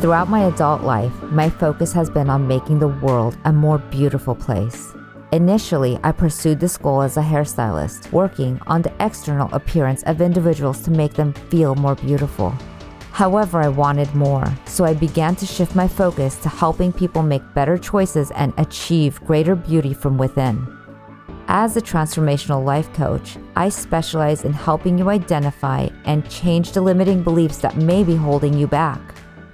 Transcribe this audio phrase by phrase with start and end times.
[0.00, 4.34] Throughout my adult life, my focus has been on making the world a more beautiful
[4.34, 4.92] place.
[5.32, 10.82] Initially, I pursued this goal as a hairstylist, working on the external appearance of individuals
[10.82, 12.50] to make them feel more beautiful.
[13.12, 17.54] However, I wanted more, so I began to shift my focus to helping people make
[17.54, 20.66] better choices and achieve greater beauty from within.
[21.48, 27.22] As a transformational life coach, I specialize in helping you identify and change the limiting
[27.22, 29.00] beliefs that may be holding you back.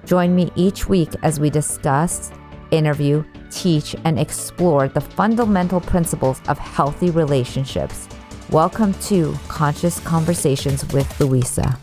[0.05, 2.33] Join me each week as we discuss,
[2.73, 8.09] interview, teach, and explore the fundamental principles of healthy relationships.
[8.51, 11.79] Welcome to Conscious Conversations with Louisa.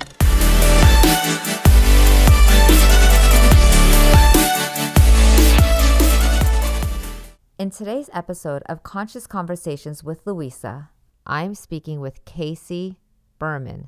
[7.58, 10.90] In today's episode of Conscious Conversations with Louisa,
[11.26, 12.99] I'm speaking with Casey
[13.38, 13.88] Berman.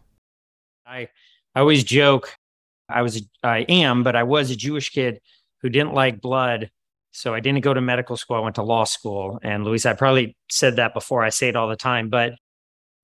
[0.86, 1.10] I
[1.54, 2.38] I always joke
[2.94, 5.20] I was I am, but I was a Jewish kid
[5.62, 6.70] who didn't like blood.
[7.12, 8.38] So I didn't go to medical school.
[8.38, 9.40] I went to law school.
[9.44, 11.24] And Louisa, I probably said that before.
[11.24, 12.10] I say it all the time.
[12.10, 12.34] But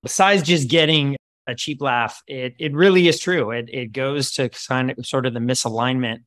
[0.02, 3.50] besides just getting a cheap laugh, it it really is true.
[3.50, 6.20] It it goes to kind of sort of the misalignment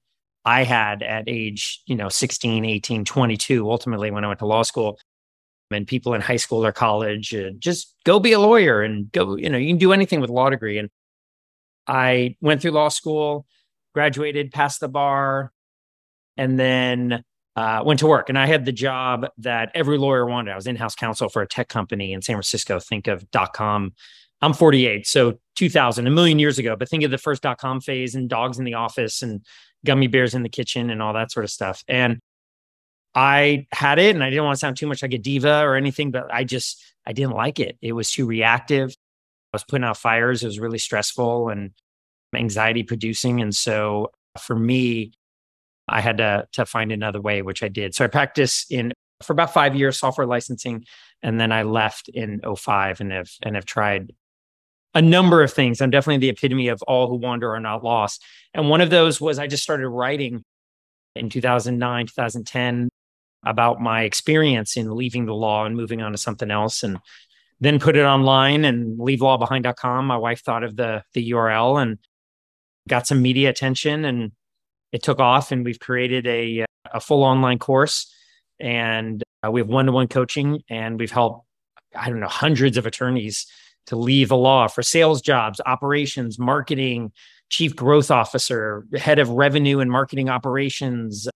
[0.46, 4.64] I had at age, you know, 16, 18, 22, ultimately when I went to law
[4.64, 5.00] school.
[5.70, 9.38] And people in high school or college, uh, just go be a lawyer and go,
[9.38, 10.78] you know, you can do anything with law degree.
[10.78, 10.90] And
[11.88, 13.46] I went through law school,
[13.94, 15.52] graduated, passed the bar,
[16.38, 17.24] and then
[17.56, 18.30] uh, went to work.
[18.30, 20.52] And I had the job that every lawyer wanted.
[20.52, 22.80] I was in-house counsel for a tech company in San Francisco.
[22.80, 23.94] Think of dot com.
[24.42, 26.76] I'm 48, so 2000, a million years ago.
[26.76, 29.46] But think of the first dot com phase and dogs in the office and
[29.86, 31.84] gummy bears in the kitchen and all that sort of stuff.
[31.88, 32.20] And
[33.14, 35.76] I had it and I didn't want to sound too much like a diva or
[35.76, 37.78] anything, but I just, I didn't like it.
[37.82, 38.96] It was too reactive.
[39.53, 40.44] I was putting out fires.
[40.44, 41.71] It was really stressful and
[42.35, 43.41] anxiety producing.
[43.41, 45.11] And so for me,
[45.88, 47.94] I had to, to find another way, which I did.
[47.94, 50.85] So I practiced in for about five years software licensing.
[51.22, 54.13] And then I left in 05 and have, and have tried
[54.94, 55.81] a number of things.
[55.81, 58.23] I'm definitely the epitome of all who wander are not lost.
[58.53, 60.44] And one of those was I just started writing
[61.16, 62.90] in 2009, 2010
[63.45, 67.00] about my experience in leaving the law and moving on to something else and
[67.61, 70.05] then put it online and leavelawbehind.com.
[70.05, 71.97] My wife thought of the the URL and
[72.89, 74.31] got some media attention and
[74.91, 78.13] it took off and we've created a a full online course
[78.59, 81.45] and uh, we have one-to-one coaching and we've helped
[81.95, 83.45] I don't know hundreds of attorneys
[83.88, 87.11] to leave the law for sales jobs, operations, marketing,
[87.49, 91.28] chief growth officer, head of revenue and marketing operations,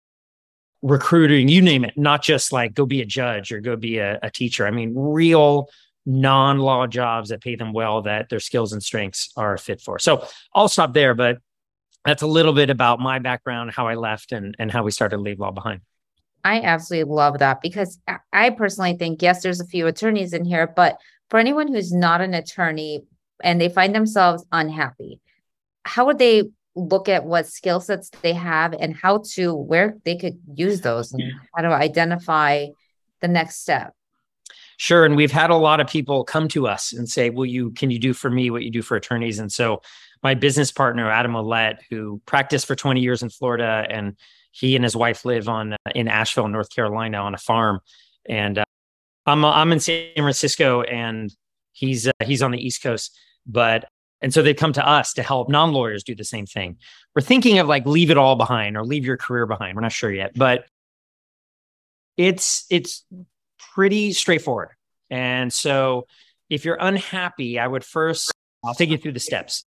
[0.83, 4.19] recruiting, you name it, not just like go be a judge or go be a,
[4.23, 4.67] a teacher.
[4.67, 5.69] I mean, real
[6.07, 9.99] non law jobs that pay them well that their skills and strengths are fit for.
[9.99, 11.39] So I'll stop there, but
[12.05, 15.17] that's a little bit about my background, how I left, and, and how we started
[15.17, 15.81] to Leave Law Behind.
[16.45, 17.99] I absolutely love that because
[18.33, 20.99] I personally think, yes, there's a few attorneys in here, but
[21.31, 23.05] for anyone who's not an attorney
[23.43, 25.21] and they find themselves unhappy,
[25.85, 26.45] how would they
[26.77, 31.13] look at what skill sets they have and how to where they could use those
[31.13, 31.23] and
[31.55, 32.67] how to identify
[33.23, 33.95] the next step?
[34.77, 35.05] Sure.
[35.05, 37.91] And we've had a lot of people come to us and say, Will you, can
[37.91, 39.39] you do for me what you do for attorneys?
[39.39, 39.83] And so
[40.23, 44.17] my business partner, Adam Ouellette, who practiced for 20 years in Florida, and
[44.53, 47.81] he and his wife live on in Asheville, North Carolina on a farm.
[48.27, 48.65] And uh,
[49.27, 51.35] I'm I'm in San Francisco, and
[51.73, 53.19] he's uh, he's on the East Coast.
[53.47, 53.87] But
[54.23, 56.79] and so they come to us to help non lawyers do the same thing.
[57.15, 59.77] We're thinking of like leave it all behind or leave your career behind.
[59.77, 60.65] We're not sure yet, but
[62.17, 63.05] it's it's
[63.75, 64.71] pretty straightforward.
[65.11, 66.07] And so
[66.51, 68.33] if you're unhappy, I would first
[68.65, 69.65] I'll take you through the steps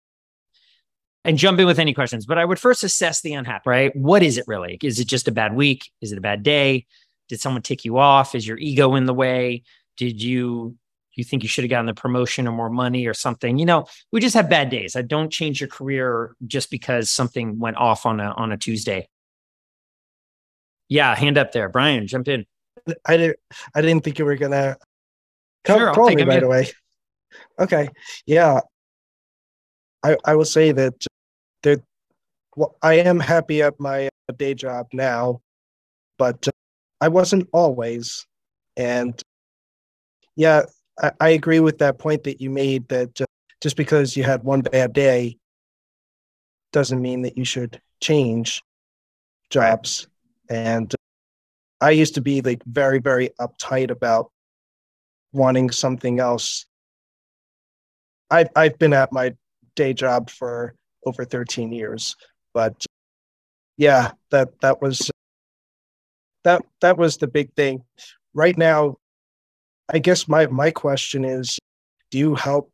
[1.24, 2.26] and jump in with any questions.
[2.26, 3.96] But I would first assess the unhappy, right?
[3.96, 4.78] What is it really?
[4.82, 5.92] Is it just a bad week?
[6.02, 6.86] Is it a bad day?
[7.30, 8.36] Did someone tick you off?
[8.36, 9.64] Is your ego in the way?
[9.98, 10.78] Did you
[11.14, 13.58] you think you should have gotten the promotion or more money or something?
[13.58, 14.96] You know, we just have bad days.
[14.96, 19.08] I don't change your career just because something went off on a on a Tuesday.
[20.90, 22.08] Yeah, hand up there, Brian.
[22.08, 22.46] Jump in.
[23.06, 23.40] I didn't.
[23.76, 24.78] I didn't think you were gonna
[25.64, 26.72] call, sure, call me right away.
[27.60, 27.90] Okay.
[28.26, 28.62] Yeah.
[30.04, 31.06] I I will say that
[31.64, 31.82] that
[32.56, 35.42] well, I am happy at my uh, day job now,
[36.18, 36.52] but uh,
[37.00, 38.26] I wasn't always.
[38.76, 39.22] And
[40.36, 40.64] yeah,
[41.02, 43.30] I, I agree with that point that you made that just,
[43.62, 45.38] just because you had one bad day
[46.72, 48.64] doesn't mean that you should change
[49.50, 50.08] jobs.
[50.50, 50.94] And
[51.82, 54.32] I used to be like very, very uptight about
[55.34, 56.68] wanting something else.
[58.30, 59.36] I've I've been at my
[59.76, 60.76] day job for
[61.06, 62.16] over 13 years,
[62.54, 62.86] but
[63.78, 65.10] yeah, that that was
[66.44, 67.84] that that was the big thing.
[68.34, 68.98] Right now,
[69.92, 71.58] I guess my my question is,
[72.12, 72.72] do you help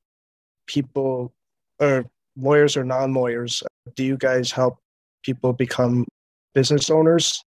[0.68, 1.34] people
[1.80, 2.06] or
[2.36, 3.64] lawyers or non-lawyers?
[3.96, 4.80] Do you guys help
[5.24, 6.06] people become
[6.54, 7.42] business owners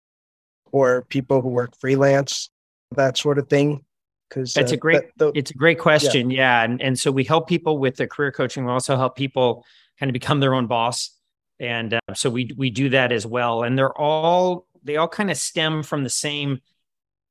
[0.72, 2.50] or people who work freelance,
[2.96, 3.84] that sort of thing?
[4.30, 6.30] Because that's uh, a great that, the, it's a great question.
[6.30, 6.38] Yeah.
[6.38, 6.64] yeah.
[6.64, 8.66] And and so we help people with the career coaching.
[8.66, 9.66] We also help people
[10.00, 11.12] kind of become their own boss.
[11.60, 13.64] And uh, so we we do that as well.
[13.64, 16.60] And they're all they all kind of stem from the same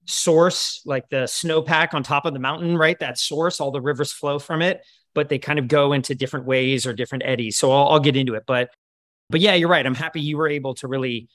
[0.07, 2.99] source, like the snowpack on top of the mountain, right?
[2.99, 4.81] That source, all the rivers flow from it,
[5.15, 7.57] but they kind of go into different ways or different eddies.
[7.59, 8.45] So I'll, I'll get into it.
[8.47, 8.71] But
[9.29, 9.85] but yeah, you're right.
[9.85, 11.29] I'm happy you were able to really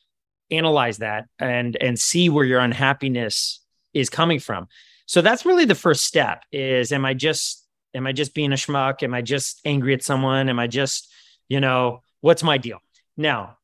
[0.51, 3.61] analyze that and and see where your unhappiness
[3.93, 4.67] is coming from.
[5.05, 8.55] So that's really the first step is am I just am I just being a
[8.55, 9.03] schmuck?
[9.03, 10.49] Am I just angry at someone?
[10.49, 11.11] Am I just,
[11.49, 12.79] you know, what's my deal?
[13.17, 13.57] Now,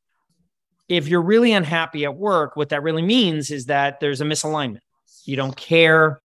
[0.89, 4.79] if you're really unhappy at work, what that really means is that there's a misalignment.
[5.25, 6.21] You don't care.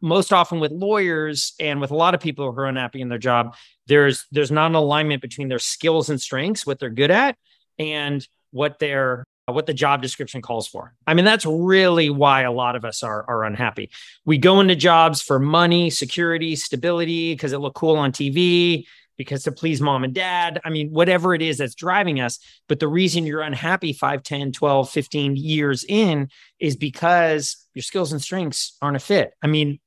[0.00, 3.18] Most often with lawyers and with a lot of people who are unhappy in their
[3.18, 3.56] job,
[3.86, 7.36] there's there's not an alignment between their skills and strengths, what they're good at,
[7.78, 10.94] and what their Uh, what the job description calls for.
[11.06, 13.90] I mean, that's really why a lot of us are are unhappy.
[14.24, 18.86] We go into jobs for money, security, stability because it look cool on TV
[19.16, 20.60] because to please mom and dad.
[20.64, 22.38] I mean, whatever it is that's driving us.
[22.68, 28.12] But the reason you're unhappy 5, 10, 12, 15 years in is because your skills
[28.12, 29.32] and strengths aren't a fit.
[29.42, 29.78] I mean,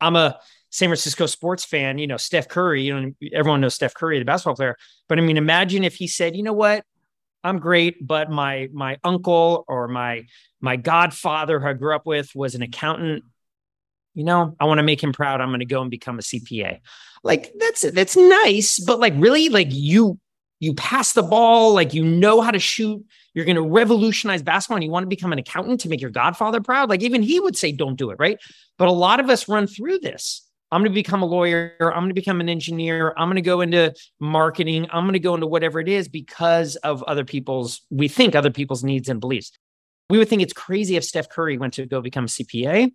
[0.00, 0.38] I'm a
[0.70, 4.24] San Francisco sports fan, you know, Steph Curry, you know, everyone knows Steph Curry, the
[4.24, 4.76] basketball player.
[5.08, 6.84] But I mean, imagine if he said, you know what?
[7.42, 10.26] I'm great, but my my uncle or my
[10.60, 13.24] my godfather who I grew up with was an accountant
[14.14, 15.40] you know, I want to make him proud.
[15.40, 16.80] I'm going to go and become a CPA.
[17.22, 17.94] Like that's it.
[17.94, 20.18] That's nice, but like really, like you
[20.58, 23.04] you pass the ball, like you know how to shoot.
[23.34, 26.10] You're going to revolutionize basketball, and you want to become an accountant to make your
[26.10, 26.90] godfather proud.
[26.90, 28.38] Like even he would say, "Don't do it," right?
[28.78, 30.46] But a lot of us run through this.
[30.72, 31.74] I'm going to become a lawyer.
[31.80, 33.12] I'm going to become an engineer.
[33.16, 34.86] I'm going to go into marketing.
[34.92, 38.50] I'm going to go into whatever it is because of other people's, we think other
[38.50, 39.52] people's needs and beliefs.
[40.08, 42.92] We would think it's crazy if Steph Curry went to go become CPA,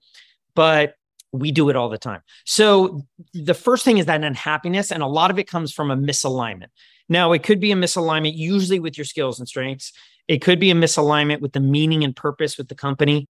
[0.54, 0.96] but
[1.32, 2.22] we do it all the time.
[2.46, 3.02] So
[3.34, 6.68] the first thing is that unhappiness, and a lot of it comes from a misalignment.
[7.08, 9.92] Now, it could be a misalignment, usually with your skills and strengths.
[10.28, 13.28] It could be a misalignment with the meaning and purpose with the company.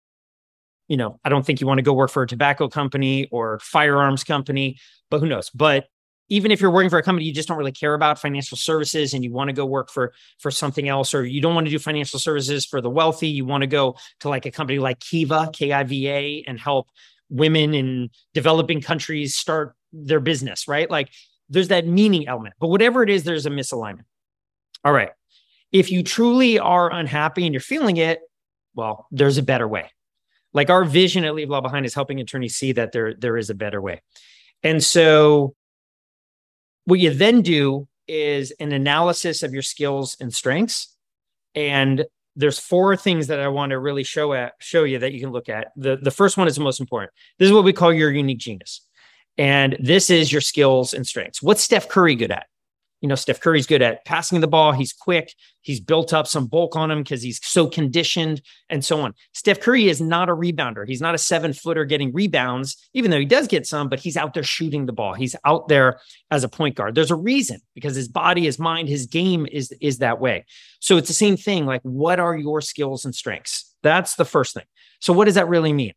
[0.89, 3.61] You know, I don't think you want to go work for a tobacco company or
[3.61, 4.79] firearms company,
[5.11, 5.51] but who knows?
[5.51, 5.87] But
[6.31, 9.15] even if you're working for a company you just don't really care about financial services
[9.15, 11.71] and you want to go work for for something else or you don't want to
[11.71, 15.01] do financial services for the wealthy you want to go to like a company like
[15.01, 16.91] kiva k-i-v-a and help
[17.31, 20.91] women in developing countries start their business, right?
[20.91, 21.11] Like
[21.49, 22.55] there's that meaning element.
[22.59, 24.05] But whatever it is, there's a misalignment.
[24.85, 25.11] All right.
[25.73, 28.21] If you truly are unhappy and you're feeling it,
[28.75, 29.91] well, there's a better way.
[30.53, 33.51] Like our vision at Leave Law Behind is helping attorneys see that there, there is
[33.51, 34.03] a better way.
[34.63, 35.55] And so
[36.85, 40.97] what you then do is an analysis of your skills and strengths
[41.55, 42.05] and
[42.39, 45.33] there's four things that I want to really show at show you that you can
[45.33, 45.73] look at.
[45.77, 47.11] The the first one is the most important.
[47.39, 48.83] This is what we call your unique genius.
[49.37, 51.43] And this is your skills and strengths.
[51.43, 52.47] What's Steph Curry good at?
[53.01, 54.73] You know, Steph Curry's good at passing the ball.
[54.73, 55.33] He's quick.
[55.61, 59.15] He's built up some bulk on him because he's so conditioned and so on.
[59.35, 60.87] Steph Curry is not a rebounder.
[60.87, 64.17] He's not a seven footer getting rebounds, even though he does get some, but he's
[64.17, 65.15] out there shooting the ball.
[65.15, 66.01] He's out there
[66.31, 66.95] as a point guard.
[66.95, 70.45] There's a reason because his body, his mind, his game is, is that way.
[70.81, 71.67] So it's the same thing.
[71.67, 73.75] Like, what are your skills and strengths?
[73.83, 74.65] That's the first thing.
[75.01, 75.93] So, what does that really mean?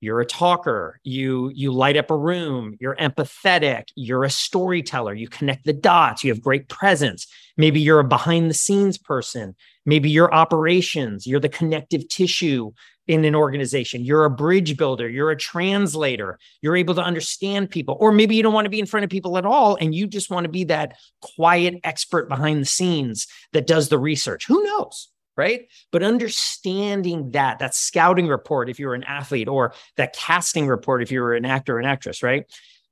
[0.00, 1.00] You're a talker.
[1.02, 2.76] You you light up a room.
[2.80, 3.88] You're empathetic.
[3.96, 5.14] You're a storyteller.
[5.14, 6.22] You connect the dots.
[6.22, 7.26] You have great presence.
[7.56, 9.56] Maybe you're a behind the scenes person.
[9.84, 12.72] Maybe you're operations you're the connective tissue
[13.08, 14.04] in an organization.
[14.04, 15.08] You're a bridge builder.
[15.08, 16.38] You're a translator.
[16.60, 17.96] You're able to understand people.
[17.98, 20.06] Or maybe you don't want to be in front of people at all and you
[20.06, 24.46] just want to be that quiet expert behind the scenes that does the research.
[24.46, 25.08] Who knows
[25.38, 25.68] right?
[25.92, 31.10] But understanding that, that scouting report, if you're an athlete, or that casting report, if
[31.10, 32.44] you're an actor or an actress, right?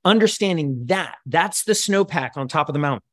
[0.05, 3.03] Understanding that, that's the snowpack on top of the mountain.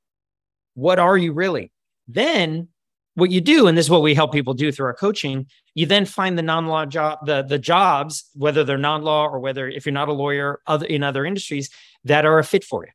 [0.75, 1.73] What are you really?
[2.07, 2.69] Then
[3.15, 5.87] what you do, and this is what we help people do through our coaching, you
[5.87, 9.93] then find the non-law job, the, the jobs, whether they're non-law or whether if you're
[9.93, 11.71] not a lawyer other in other industries
[12.05, 12.93] that are a fit for you.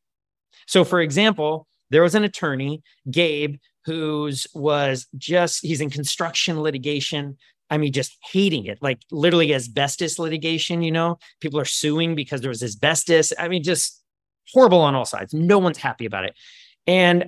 [0.67, 7.37] So for example, there was an attorney, Gabe, who's was just he's in construction litigation.
[7.69, 10.81] I mean, just hating it, like literally asbestos litigation.
[10.81, 13.31] You know, people are suing because there was asbestos.
[13.37, 14.01] I mean, just
[14.51, 15.33] horrible on all sides.
[15.33, 16.35] No one's happy about it.
[16.87, 17.27] And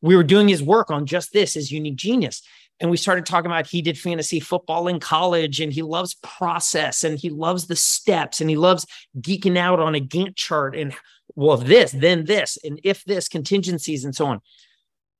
[0.00, 2.42] we were doing his work on just this, his unique genius.
[2.78, 7.04] and we started talking about he did fantasy football in college and he loves process
[7.04, 8.86] and he loves the steps and he loves
[9.20, 10.94] geeking out on a Gantt chart and
[11.34, 14.40] well, this, then this, and if this contingencies and so on.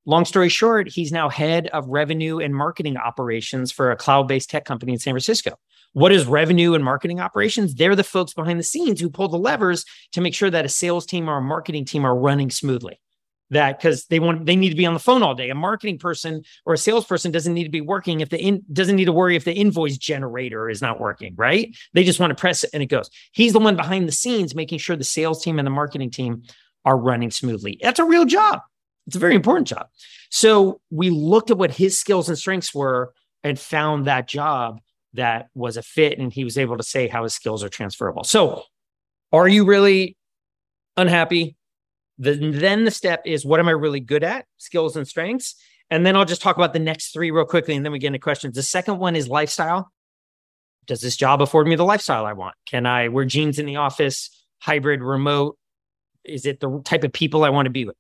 [0.07, 4.49] Long story short, he's now head of revenue and marketing operations for a cloud based
[4.49, 5.59] tech company in San Francisco.
[5.93, 7.75] What is revenue and marketing operations?
[7.75, 10.69] They're the folks behind the scenes who pull the levers to make sure that a
[10.69, 13.01] sales team or a marketing team are running smoothly
[13.51, 15.51] that because they want they need to be on the phone all day.
[15.51, 18.97] A marketing person or a salesperson doesn't need to be working if the in doesn't
[18.97, 21.75] need to worry if the invoice generator is not working, right?
[21.93, 23.11] They just want to press it and it goes.
[23.33, 26.43] He's the one behind the scenes making sure the sales team and the marketing team
[26.85, 27.79] are running smoothly.
[27.83, 28.61] That's a real job.
[29.07, 29.87] It's a very important job.
[30.31, 33.13] So we looked at what his skills and strengths were
[33.45, 34.81] and found that job
[35.15, 38.25] that was a fit and he was able to say how his skills are transferable.
[38.25, 38.63] So
[39.33, 40.17] are you really
[40.97, 41.57] unhappy?
[42.19, 44.47] The, then the step is what am I really good at?
[44.59, 45.55] Skills and strengths.
[45.91, 48.09] And then I'll just talk about the next three real quickly and then we get
[48.09, 48.57] into questions.
[48.57, 49.93] The second one is lifestyle.
[50.87, 52.55] Does this job afford me the lifestyle I want?
[52.67, 55.59] Can I wear jeans in the office, hybrid, remote?
[56.25, 57.97] Is it the type of people I want to be with?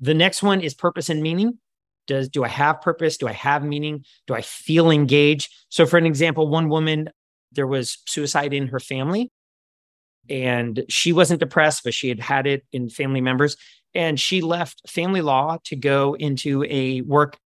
[0.00, 1.58] The next one is purpose and meaning.
[2.06, 3.16] Does do I have purpose?
[3.16, 4.04] Do I have meaning?
[4.26, 5.52] Do I feel engaged?
[5.68, 7.10] So for an example, one woman
[7.52, 9.30] there was suicide in her family
[10.28, 13.56] and she wasn't depressed, but she had had it in family members.
[13.94, 17.38] And she left family law to go into a work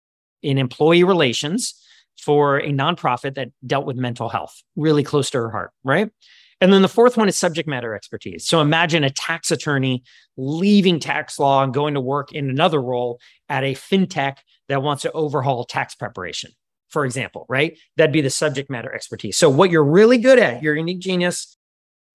[0.41, 1.75] in employee relations
[2.19, 6.09] for a nonprofit that dealt with mental health, really close to her heart, right?
[6.61, 8.47] And then the fourth one is subject matter expertise.
[8.47, 10.03] So imagine a tax attorney
[10.37, 14.37] leaving tax law and going to work in another role at a fintech
[14.67, 16.51] that wants to overhaul tax preparation,
[16.89, 17.77] for example, right?
[17.97, 19.37] That'd be the subject matter expertise.
[19.37, 21.57] So what you're really good at, your unique genius,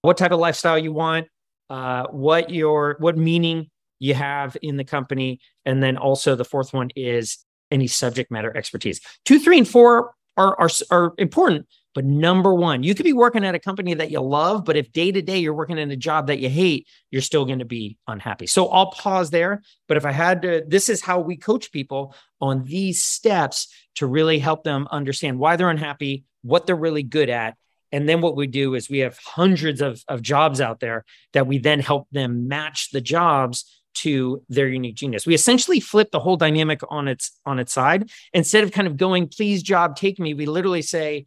[0.01, 1.27] what type of lifestyle you want,
[1.69, 6.73] uh, what your what meaning you have in the company, and then also the fourth
[6.73, 7.39] one is
[7.71, 9.01] any subject matter expertise.
[9.25, 13.45] Two, three, and four are are, are important, but number one, you could be working
[13.45, 15.95] at a company that you love, but if day to day you're working in a
[15.95, 18.45] job that you hate, you're still going to be unhappy.
[18.45, 19.63] So I'll pause there.
[19.87, 24.05] But if I had to, this is how we coach people on these steps to
[24.05, 27.55] really help them understand why they're unhappy, what they're really good at,
[27.93, 31.47] and then what we do is we have hundreds of, of jobs out there that
[31.47, 35.25] we then help them match the jobs to their unique genius.
[35.25, 38.11] We essentially flip the whole dynamic on its on its side.
[38.33, 41.25] Instead of kind of going, please job take me, we literally say,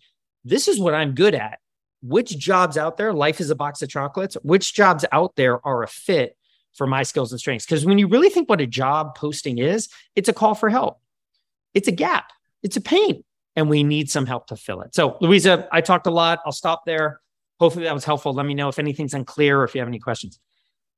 [0.49, 1.59] this is what I'm good at.
[2.01, 5.83] Which jobs out there, life is a box of chocolates, which jobs out there are
[5.83, 6.37] a fit
[6.75, 7.67] for my skills and strengths?
[7.67, 11.01] Because when you really think what a job posting is, it's a call for help.
[11.75, 12.33] It's a gap.
[12.63, 13.25] It's a pain
[13.57, 14.95] and we need some help to fill it.
[14.95, 16.39] So, Louisa, I talked a lot.
[16.47, 17.21] I'll stop there.
[17.59, 18.33] Hopefully, that was helpful.
[18.33, 20.39] Let me know if anything's unclear or if you have any questions.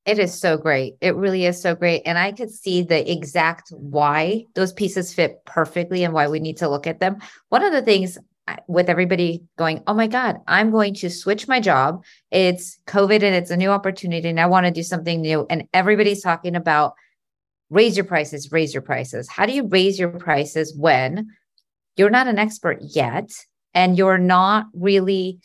[0.05, 0.95] It is so great.
[1.01, 2.03] It really is so great.
[2.05, 6.59] And I could see the exact why those pieces fit perfectly and why we need
[6.59, 7.19] to look at them.
[7.49, 8.19] One of the things
[8.69, 12.05] with everybody going, oh my God, I'm going to switch my job.
[12.31, 15.47] It's COVID and it's a new opportunity and I want to do something new.
[15.49, 16.95] And everybody's talking about
[17.71, 19.29] raise your prices, raise your prices.
[19.29, 21.29] How do you raise your prices when
[21.97, 23.31] you're not an expert yet
[23.75, 25.41] and you're not really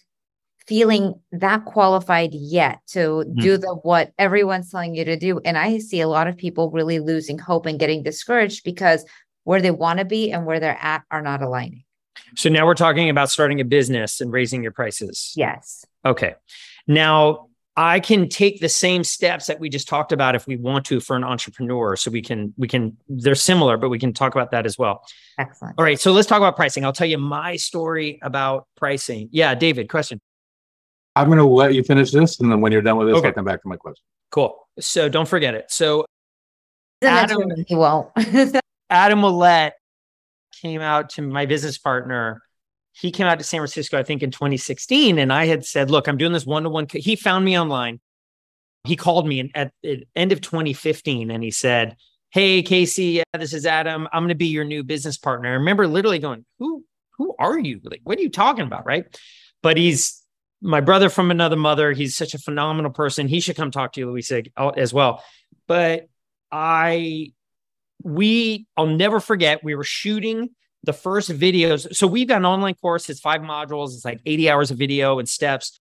[0.68, 3.40] feeling that qualified yet to mm-hmm.
[3.40, 6.72] do the what everyone's telling you to do and i see a lot of people
[6.72, 9.06] really losing hope and getting discouraged because
[9.44, 11.85] where they want to be and where they're at are not aligning
[12.36, 16.36] so now we're talking about starting a business and raising your prices yes okay
[16.88, 20.86] now I can take the same steps that we just talked about if we want
[20.86, 21.98] to for an entrepreneur.
[21.98, 25.06] So we can, we can, they're similar, but we can talk about that as well.
[25.38, 25.76] Excellent.
[25.78, 26.00] All right.
[26.00, 26.86] So let's talk about pricing.
[26.86, 29.28] I'll tell you my story about pricing.
[29.32, 29.56] Yeah.
[29.56, 30.22] David, question.
[31.18, 32.40] I'm going to let you finish this.
[32.40, 33.28] And then when you're done with this, okay.
[33.28, 34.04] I'll come back to my question.
[34.32, 34.56] Cool.
[34.80, 35.70] So don't forget it.
[35.70, 36.06] So
[37.02, 38.10] Adam, he won't.
[38.90, 39.72] Adam Ouellette
[40.66, 42.42] came out to my business partner
[42.98, 45.20] he came out to San Francisco, I think in 2016.
[45.20, 46.88] And I had said, look, I'm doing this one to one.
[46.90, 48.00] He found me online.
[48.86, 51.98] He called me at the end of 2015 and he said,
[52.30, 54.08] Hey, Casey, this is Adam.
[54.12, 55.50] I'm going to be your new business partner.
[55.50, 56.86] I remember literally going, Who,
[57.18, 57.82] who are you?
[57.84, 58.86] Like, what are you talking about?
[58.86, 59.06] Right.
[59.64, 60.22] But he's
[60.62, 61.92] my brother from another mother.
[61.92, 63.28] He's such a phenomenal person.
[63.28, 65.24] He should come talk to you, Louisa, oh, as well.
[65.68, 66.08] But
[66.52, 67.34] I,
[68.04, 70.50] we, I'll never forget, we were shooting
[70.84, 71.94] the first videos.
[71.96, 73.10] So we've got an online course.
[73.10, 73.96] It's five modules.
[73.96, 75.80] It's like 80 hours of video and steps.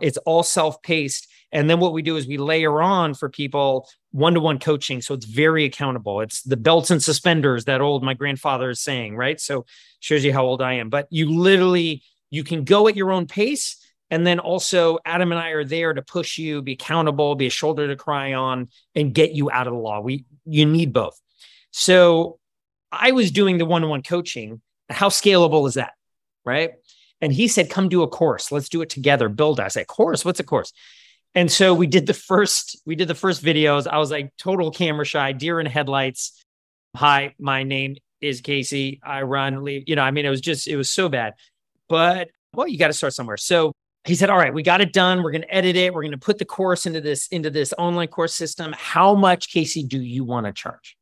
[0.00, 1.28] It's all self-paced.
[1.52, 5.00] And then what we do is we layer on for people one-to-one coaching.
[5.02, 6.20] So it's very accountable.
[6.20, 9.40] It's the belts and suspenders that old my grandfather is saying, right?
[9.40, 9.66] So
[10.00, 10.88] shows you how old I am.
[10.88, 13.76] But you literally you can go at your own pace.
[14.10, 17.50] And then also Adam and I are there to push you, be accountable, be a
[17.50, 20.00] shoulder to cry on, and get you out of the law.
[20.00, 21.21] We you need both.
[21.72, 22.38] So
[22.90, 24.60] I was doing the one on one coaching
[24.90, 25.92] How scalable is that?
[26.44, 26.72] Right.
[27.20, 28.50] And he said, come do a course.
[28.50, 29.28] Let's do it together.
[29.28, 29.60] Build.
[29.60, 30.72] I said, course, what's a course?
[31.34, 33.86] And so we did the first, we did the first videos.
[33.86, 36.42] I was like total camera shy, deer in headlights.
[36.96, 39.00] Hi, my name is Casey.
[39.02, 39.84] I run, leave.
[39.86, 41.34] you know, I mean, it was just, it was so bad.
[41.88, 43.38] But well, you got to start somewhere.
[43.38, 43.72] So
[44.04, 45.22] he said, All right, we got it done.
[45.22, 45.94] We're going to edit it.
[45.94, 48.74] We're going to put the course into this, into this online course system.
[48.76, 50.96] How much, Casey, do you want to charge?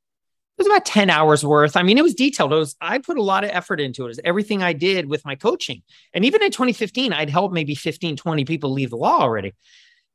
[0.61, 1.75] Was about 10 hours worth.
[1.75, 2.53] I mean, it was detailed.
[2.53, 4.05] It was, I put a lot of effort into it.
[4.05, 5.83] It was everything I did with my coaching.
[6.13, 9.55] And even in 2015, I'd helped maybe 15, 20 people leave the law already.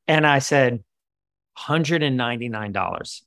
[0.08, 0.84] And I said,
[1.58, 3.22] $199.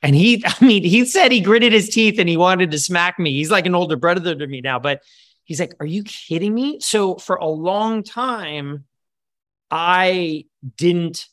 [0.00, 3.18] And he, I mean, he said he gritted his teeth and he wanted to smack
[3.18, 3.32] me.
[3.32, 5.02] He's like an older brother to me now, but
[5.44, 6.80] he's like, Are you kidding me?
[6.80, 8.84] So for a long time,
[9.70, 11.28] I didn't,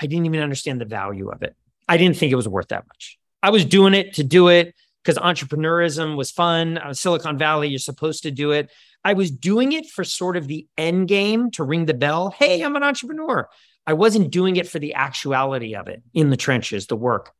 [0.00, 1.54] I didn't even understand the value of it.
[1.88, 3.18] I didn't think it was worth that much.
[3.42, 6.78] I was doing it to do it because entrepreneurism was fun.
[6.78, 8.70] Uh, Silicon Valley, you're supposed to do it.
[9.04, 12.30] I was doing it for sort of the end game to ring the bell.
[12.30, 13.48] Hey, I'm an entrepreneur.
[13.84, 17.32] I wasn't doing it for the actuality of it in the trenches, the work.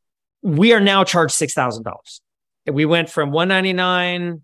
[0.43, 2.21] We are now charged $6,000.
[2.67, 4.43] We went from 199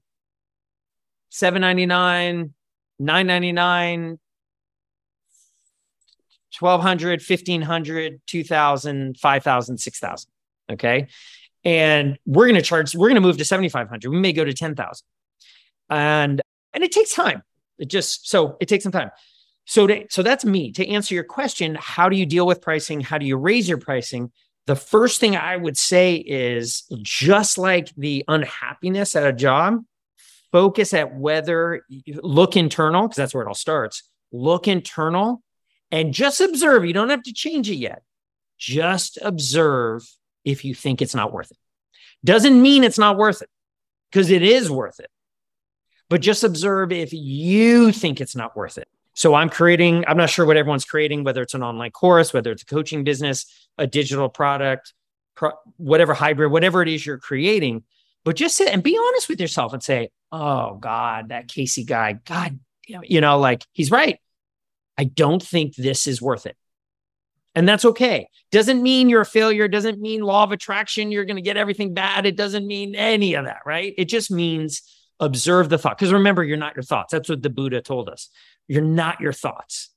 [1.31, 2.55] 799
[2.99, 4.19] 999
[6.59, 10.31] 1200 1500 2000 5000 6000
[10.73, 11.07] okay
[11.65, 14.53] and we're going to charge we're going to move to 7500 we may go to
[14.53, 15.05] 10000
[15.91, 16.43] and
[16.75, 17.43] and it takes time.
[17.79, 19.11] It just so it takes some time.
[19.65, 20.73] So to, so that's me.
[20.73, 23.01] To answer your question how do you deal with pricing?
[23.01, 24.33] How do you raise your pricing?
[24.67, 29.83] The first thing i would say is just like the unhappiness at a job
[30.53, 31.83] focus at whether
[32.23, 34.03] look internal because that's where it all starts.
[34.31, 35.43] Look internal
[35.91, 36.85] and just observe.
[36.85, 38.03] You don't have to change it yet.
[38.59, 40.07] Just observe
[40.49, 41.59] if you think it's not worth it
[42.25, 43.49] doesn't mean it's not worth it
[44.11, 45.11] because it is worth it
[46.09, 50.31] but just observe if you think it's not worth it so i'm creating i'm not
[50.31, 53.87] sure what everyone's creating whether it's an online course whether it's a coaching business a
[53.87, 54.95] digital product
[55.35, 57.83] pro- whatever hybrid whatever it is you're creating
[58.25, 62.15] but just sit and be honest with yourself and say oh God, that Casey guy,
[62.25, 64.19] God, you know, like he's right.
[64.97, 66.57] I don't think this is worth it.
[67.59, 68.29] And that's okay.
[68.53, 69.67] Doesn't mean you're a failure.
[69.67, 72.25] Doesn't mean law of attraction, you're going to get everything bad.
[72.25, 73.95] It doesn't mean any of that, right?
[73.99, 74.83] It just means
[75.19, 75.99] observe the thought.
[75.99, 77.11] Because remember, you're not your thoughts.
[77.11, 78.29] That's what the Buddha told us.
[78.69, 79.91] You're not your thoughts.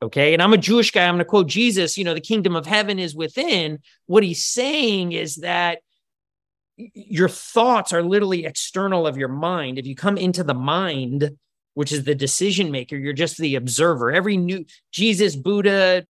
[0.00, 0.32] Okay.
[0.32, 1.08] And I'm a Jewish guy.
[1.08, 3.80] I'm going to quote Jesus, you know, the kingdom of heaven is within.
[4.06, 5.80] What he's saying is that
[6.76, 9.76] your thoughts are literally external of your mind.
[9.76, 11.36] If you come into the mind,
[11.74, 14.12] which is the decision maker, you're just the observer.
[14.12, 16.06] Every new Jesus, Buddha,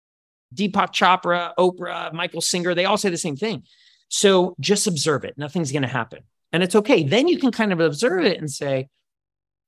[0.55, 3.63] Deepak Chopra, Oprah, Michael Singer, they all say the same thing.
[4.07, 5.37] So just observe it.
[5.37, 6.23] Nothing's going to happen.
[6.51, 7.03] And it's okay.
[7.03, 8.89] Then you can kind of observe it and say,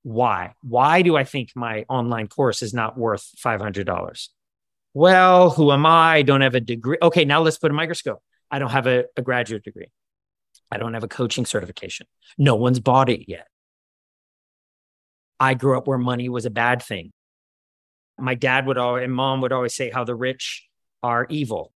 [0.04, 0.54] why?
[0.62, 4.28] Why do I think my online course is not worth $500?
[4.94, 6.15] Well, who am I?
[6.15, 6.98] I don't have a degree.
[7.02, 8.22] Okay, now let's put a microscope.
[8.50, 9.91] I don't have a, a graduate degree.
[10.72, 12.08] I don't have a coaching certification.
[12.38, 13.48] No one's bought it yet.
[15.39, 17.12] I grew up where money was a bad thing.
[18.17, 20.67] My dad would always, and mom would always say how the rich
[21.04, 21.74] are evil.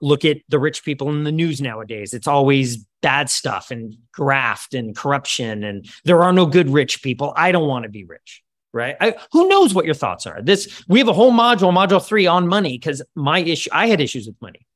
[0.00, 2.14] Look at the rich people in the news nowadays.
[2.14, 7.32] It's always bad stuff and graft and corruption, and there are no good rich people.
[7.36, 8.96] I don't want to be rich, right?
[9.00, 10.40] I, who knows what your thoughts are?
[10.40, 14.00] This we have a whole module, module three, on money because my issue, I had
[14.00, 14.66] issues with money,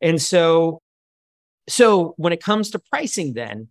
[0.00, 0.82] and so
[1.68, 3.68] so when it comes to pricing, then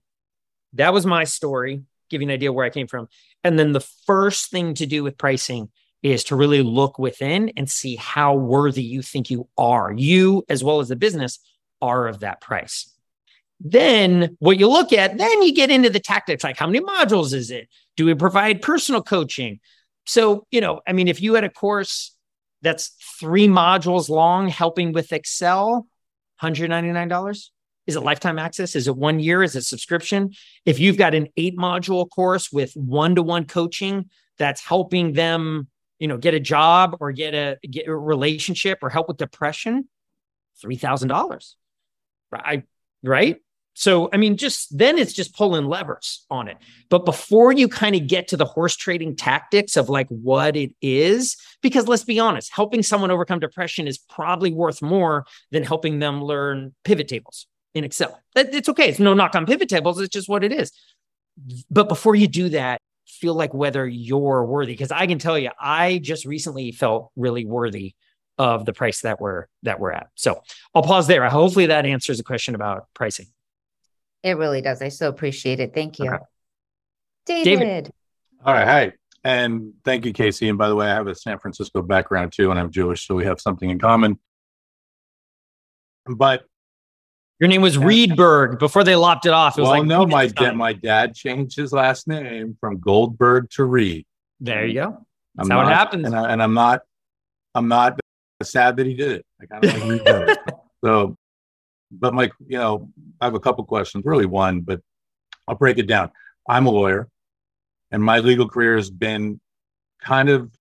[0.73, 3.08] that was my story, give you an idea where I came from.
[3.43, 5.69] And then the first thing to do with pricing
[6.07, 9.93] is to really look within and see how worthy you think you are.
[9.95, 11.39] You, as well as the business,
[11.81, 12.93] are of that price.
[13.59, 17.33] Then what you look at, then you get into the tactics like how many modules
[17.33, 17.69] is it?
[17.95, 19.59] Do we provide personal coaching?
[20.05, 22.15] So, you know, I mean, if you had a course
[22.61, 25.87] that's three modules long helping with Excel,
[26.41, 27.49] $199.
[27.87, 28.75] Is it lifetime access?
[28.75, 29.43] Is it one year?
[29.43, 30.31] Is it subscription?
[30.65, 35.69] If you've got an eight module course with one to one coaching that's helping them,
[35.99, 39.88] you know, get a job or get a get a relationship or help with depression,
[40.62, 41.55] three thousand dollars,
[42.31, 42.63] right?
[43.03, 43.38] Right.
[43.79, 46.57] So, I mean, just then it's just pulling levers on it.
[46.89, 50.71] But before you kind of get to the horse trading tactics of like what it
[50.81, 55.99] is, because let's be honest, helping someone overcome depression is probably worth more than helping
[55.99, 58.19] them learn pivot tables in Excel.
[58.36, 58.89] It's okay.
[58.89, 59.99] It's no knock on pivot tables.
[59.99, 60.71] It's just what it is.
[61.69, 64.73] But before you do that, feel like whether you're worthy.
[64.73, 67.95] Because I can tell you, I just recently felt really worthy
[68.37, 70.07] of the price that we're that we're at.
[70.15, 70.41] So
[70.75, 71.27] I'll pause there.
[71.29, 73.27] Hopefully that answers the question about pricing.
[74.23, 74.81] It really does.
[74.81, 75.73] I so appreciate it.
[75.73, 76.07] Thank you.
[76.07, 76.23] Okay.
[77.25, 77.59] David.
[77.59, 77.91] David.
[78.45, 78.67] All right.
[78.67, 78.93] Hi.
[79.23, 80.47] And thank you, Casey.
[80.47, 83.15] And by the way, I have a San Francisco background too, and I'm Jewish, so
[83.15, 84.19] we have something in common.
[86.05, 86.45] But
[87.39, 89.58] your name was Reedberg before they lopped it off.
[89.58, 93.65] It well, like no, my dad, my dad changed his last name from Goldberg to
[93.65, 94.06] Reed.
[94.39, 95.06] There you go.
[95.36, 96.06] That's I'm how not, it happens.
[96.08, 96.82] And, I, am not,
[97.54, 98.00] I'm not
[98.43, 99.26] sad that he did it.
[99.41, 100.36] I kind of like Reed better.
[100.86, 101.17] So,
[101.89, 104.80] but my, you know, I have a couple questions, really one, but
[105.47, 106.12] I'll break it down.
[106.47, 107.10] I'm a lawyer
[107.91, 109.39] and my legal career has been
[110.02, 110.52] kind of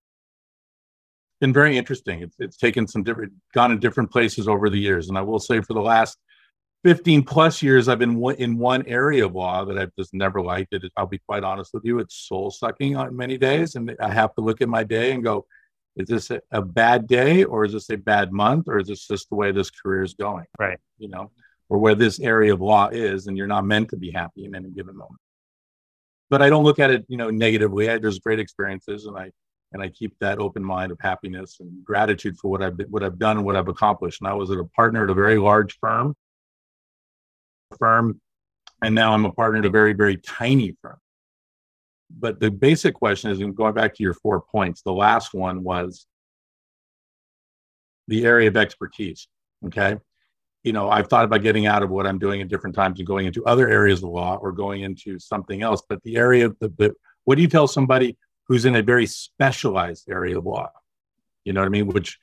[1.39, 2.21] been very interesting.
[2.21, 5.39] It's it's taken some different gone in different places over the years, and I will
[5.39, 6.17] say for the last
[6.87, 10.73] 15 plus years, I've been in one area of law that I've just never liked.
[10.73, 10.89] It.
[10.95, 11.99] I'll be quite honest with you.
[11.99, 15.21] It's soul sucking on many days, and I have to look at my day and
[15.21, 15.45] go,
[15.97, 19.27] is this a, bad day, or is this a bad month, or is this just
[19.27, 20.45] the way this career is going?
[20.57, 20.77] Right.
[20.97, 21.31] You know,
[21.67, 24.55] or where this area of law is, and you're not meant to be happy in
[24.55, 25.19] any given moment
[26.29, 27.89] but I don't look at it, you know, negatively.
[27.89, 29.31] I, there's great experiences, and I
[29.73, 33.19] and I keep that open mind of happiness and gratitude for what I've what I've
[33.19, 34.21] done and what I've accomplished.
[34.21, 36.15] And I was a partner at a very large firm,
[37.77, 38.21] firm,
[38.81, 40.97] and now I'm a partner at a very very tiny firm.
[42.09, 46.07] But the basic question is, going back to your four points, the last one was
[48.07, 49.27] the area of expertise.
[49.65, 49.97] Okay,
[50.63, 53.07] you know, I've thought about getting out of what I'm doing at different times and
[53.07, 55.81] going into other areas of law or going into something else.
[55.87, 56.93] But the area of the, the
[57.25, 60.69] what do you tell somebody who's in a very specialized area of law?
[61.43, 61.87] You know what I mean?
[61.87, 62.17] Which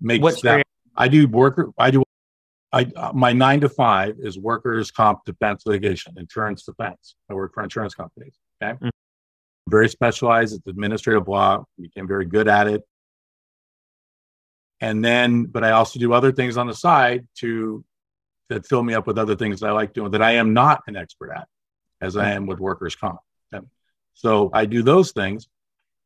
[0.00, 0.64] makes What's that very-
[0.96, 2.03] I do worker I do
[2.74, 7.14] I uh, my nine to five is workers comp defense litigation, insurance defense.
[7.30, 8.34] I work for insurance companies.
[8.62, 8.72] Okay.
[8.74, 8.88] Mm-hmm.
[9.68, 10.54] Very specialized.
[10.54, 11.64] It's administrative law.
[11.80, 12.82] Became very good at it
[14.84, 17.84] and then but i also do other things on the side to
[18.50, 20.82] that fill me up with other things that i like doing that i am not
[20.86, 21.48] an expert at
[22.00, 23.18] as i am with workers comp
[23.52, 23.66] and
[24.12, 25.48] so i do those things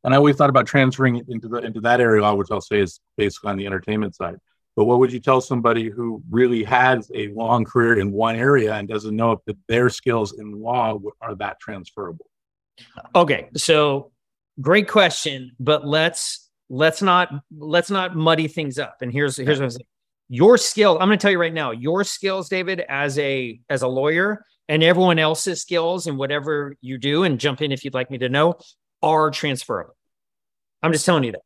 [0.05, 2.81] and i always thought about transferring it into the into that area which i'll say
[2.81, 4.37] is basically on the entertainment side
[4.79, 8.75] but what would you tell somebody who really has a long career in one area
[8.75, 12.27] and doesn't know if their skills in law are that transferable
[13.15, 14.13] okay so
[14.61, 18.99] great question but let's let's not let's not muddy things up.
[19.01, 19.87] And here's here's what I'm saying.
[20.29, 23.83] Your skill, I'm going to tell you right now, your skills, David, as a as
[23.83, 27.95] a lawyer, and everyone else's skills and whatever you do, and jump in if you'd
[27.95, 28.55] like me to know,
[29.03, 29.97] are transferable.
[30.83, 31.43] I'm just telling you that.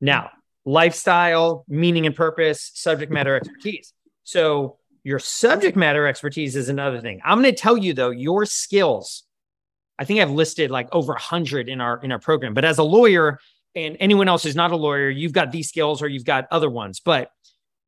[0.00, 0.30] Now,
[0.66, 3.94] lifestyle, meaning and purpose, subject matter expertise.
[4.24, 7.22] So your subject matter expertise is another thing.
[7.24, 9.22] I'm going to tell you though, your skills.
[9.98, 12.52] I think I've listed like over a hundred in our in our program.
[12.52, 13.38] But as a lawyer,
[13.74, 16.68] and anyone else who's not a lawyer, you've got these skills or you've got other
[16.68, 17.30] ones, but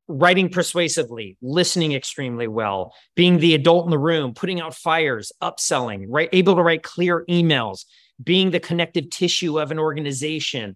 [0.07, 6.05] writing persuasively, listening extremely well, being the adult in the room, putting out fires, upselling,
[6.07, 6.29] right?
[6.31, 7.85] Able to write clear emails,
[8.23, 10.75] being the connective tissue of an organization,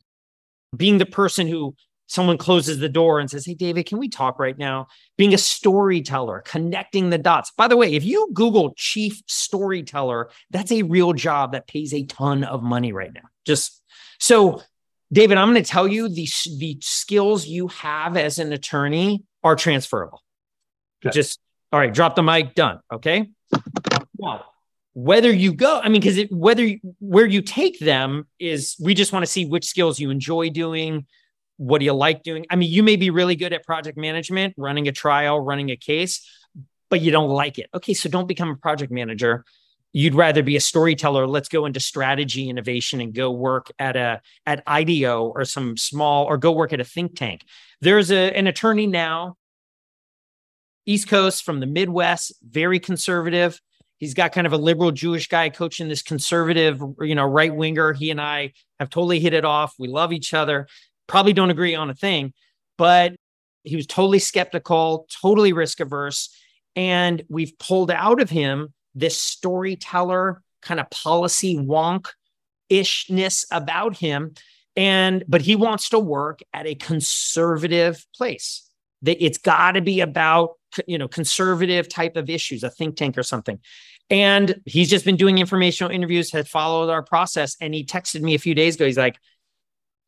[0.76, 1.76] being the person who
[2.14, 4.88] someone closes the door and says, Hey, David, can we talk right now?
[5.18, 7.52] Being a storyteller, connecting the dots.
[7.58, 12.04] By the way, if you Google chief storyteller, that's a real job that pays a
[12.04, 13.30] ton of money right now.
[13.46, 13.82] Just
[14.20, 14.62] so
[15.12, 19.56] David, I'm going to tell you the, the skills you have as an attorney are
[19.56, 20.24] transferable.
[21.06, 21.14] Okay.
[21.14, 21.40] Just,
[21.72, 22.80] all right, drop the mic, done.
[22.92, 23.30] Okay.
[24.18, 24.46] Now,
[24.94, 26.68] whether you go, I mean, because it whether
[27.00, 31.06] where you take them is we just want to see which skills you enjoy doing.
[31.64, 32.46] What do you like doing?
[32.50, 35.78] I mean, you may be really good at project management, running a trial, running a
[35.78, 36.28] case,
[36.90, 37.70] but you don't like it.
[37.74, 39.46] Okay, so don't become a project manager.
[39.94, 41.26] You'd rather be a storyteller.
[41.26, 46.26] Let's go into strategy innovation and go work at a at ideo or some small
[46.26, 47.46] or go work at a think tank.
[47.80, 49.38] There's a, an attorney now
[50.86, 53.62] east coast from the midwest very conservative.
[54.00, 57.94] He's got kind of a liberal jewish guy coaching this conservative you know right winger.
[57.94, 59.76] He and i have totally hit it off.
[59.80, 60.68] We love each other
[61.08, 62.34] probably don't agree on a thing
[62.78, 63.16] but
[63.64, 66.36] he was totally skeptical totally risk averse.
[66.76, 72.08] And we've pulled out of him this storyteller kind of policy wonk
[72.70, 74.34] ishness about him.
[74.76, 78.68] And but he wants to work at a conservative place.
[79.04, 80.52] That it's got to be about
[80.88, 83.60] you know conservative type of issues a think tank or something.
[84.10, 88.36] And he's just been doing informational interviews has followed our process and he texted me
[88.36, 88.86] a few days ago.
[88.86, 89.18] He's like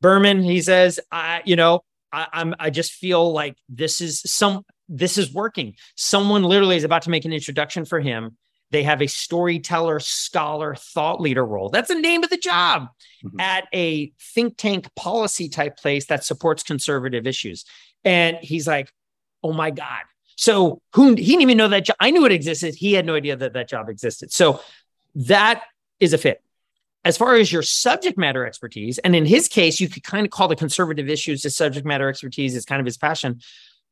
[0.05, 4.63] berman he says i you know I, i'm i just feel like this is some
[4.87, 8.37] this is working someone literally is about to make an introduction for him
[8.71, 11.69] they have a storyteller, scholar, thought leader role.
[11.69, 12.89] That's the name of the job
[13.23, 13.39] mm-hmm.
[13.39, 17.63] at a think tank policy type place that supports conservative issues.
[18.03, 18.91] And he's like,
[19.43, 20.01] oh my God.
[20.35, 21.95] So who he didn't even know that job.
[21.99, 22.75] I knew it existed.
[22.75, 24.33] He had no idea that that job existed.
[24.33, 24.59] So
[25.15, 25.63] that
[25.99, 26.43] is a fit.
[27.05, 30.31] As far as your subject matter expertise, and in his case, you could kind of
[30.31, 33.39] call the conservative issues his subject matter expertise is kind of his passion.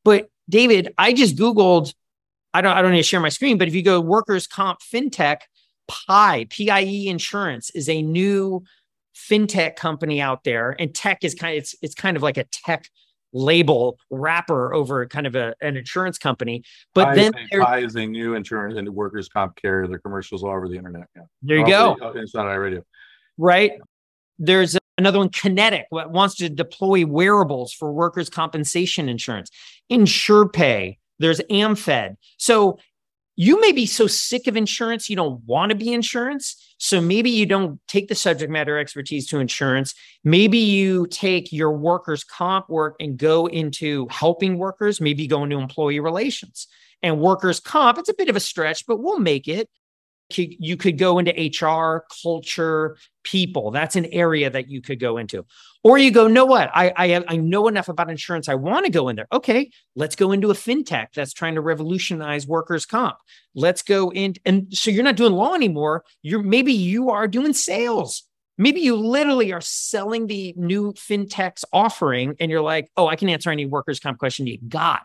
[0.03, 1.93] But David, I just Googled,
[2.53, 4.79] I don't, I don't need to share my screen, but if you go workers comp
[4.81, 5.41] fintech,
[5.87, 8.63] PIE, PIE insurance is a new
[9.15, 10.75] fintech company out there.
[10.79, 12.89] And tech is kind of, it's, it's kind of like a tech
[13.31, 16.63] label wrapper over kind of a, an insurance company.
[16.93, 19.87] But PIE then PIE is a new insurance and workers comp carrier.
[19.87, 21.07] Their commercials all over the internet.
[21.15, 21.23] Yeah.
[21.41, 21.97] There you go.
[22.01, 22.83] Uh, it's not iRadio.
[23.37, 23.73] Right.
[24.39, 29.49] There's another one, Kinetic, wants to deploy wearables for workers' compensation insurance.
[29.91, 30.97] InsurePay.
[31.19, 32.15] There's AmFed.
[32.37, 32.77] So
[33.35, 36.55] you may be so sick of insurance, you don't want to be insurance.
[36.77, 39.95] So maybe you don't take the subject matter expertise to insurance.
[40.23, 45.57] Maybe you take your workers' comp work and go into helping workers, maybe go into
[45.57, 46.67] employee relations.
[47.01, 49.69] And workers' comp, it's a bit of a stretch, but we'll make it
[50.37, 53.71] you could go into HR, culture, people.
[53.71, 55.45] That's an area that you could go into.
[55.83, 56.69] Or you go, know what?
[56.73, 58.47] I, I, I know enough about insurance.
[58.47, 59.27] I want to go in there.
[59.31, 63.17] Okay, let's go into a fintech that's trying to revolutionize workers' comp.
[63.53, 64.35] Let's go in.
[64.45, 66.03] And so you're not doing law anymore.
[66.21, 68.23] You're maybe you are doing sales.
[68.57, 73.29] Maybe you literally are selling the new fintech's offering and you're like, oh, I can
[73.29, 75.01] answer any workers' comp question you got.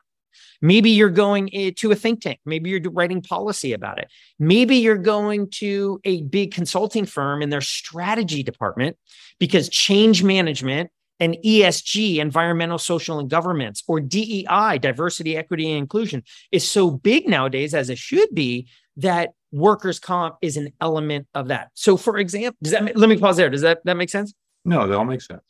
[0.61, 2.41] Maybe you're going eh, to a think tank.
[2.45, 4.09] Maybe you're writing policy about it.
[4.39, 8.97] Maybe you're going to a big consulting firm in their strategy department
[9.39, 16.23] because change management and ESG, environmental, social, and governments, or DEI, diversity, equity, and inclusion,
[16.53, 21.49] is so big nowadays, as it should be, that workers' comp is an element of
[21.49, 21.71] that.
[21.75, 23.51] So, for example, does that let me pause there?
[23.51, 24.35] Does that that make sense?
[24.65, 25.43] No, that all makes sense.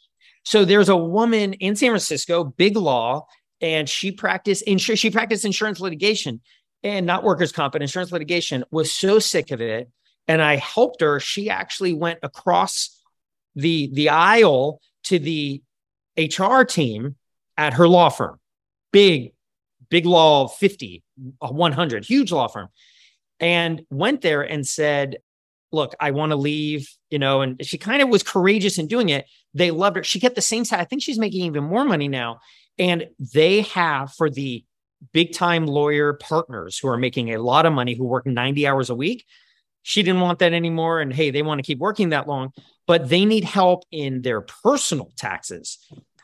[0.44, 3.26] So there's a woman in San Francisco, big law,
[3.60, 6.40] and she practiced insur- she practiced insurance litigation
[6.82, 8.64] and not workers' comp, but insurance litigation.
[8.70, 9.90] Was so sick of it,
[10.26, 11.20] and I helped her.
[11.20, 13.00] She actually went across
[13.54, 15.62] the the aisle to the
[16.16, 17.16] HR team
[17.56, 18.38] at her law firm,
[18.92, 19.32] big,
[19.88, 21.02] big law 50,
[21.38, 22.68] 100, huge law firm,
[23.40, 25.18] and went there and said,
[25.72, 29.08] look, I want to leave, you know, and she kind of was courageous in doing
[29.08, 29.26] it.
[29.54, 30.04] They loved her.
[30.04, 30.80] She kept the same side.
[30.80, 32.40] I think she's making even more money now.
[32.78, 34.64] And they have for the
[35.12, 38.90] big time lawyer partners who are making a lot of money, who work 90 hours
[38.90, 39.24] a week.
[39.82, 41.00] She didn't want that anymore.
[41.00, 42.52] And hey, they want to keep working that long,
[42.86, 45.78] but they need help in their personal taxes,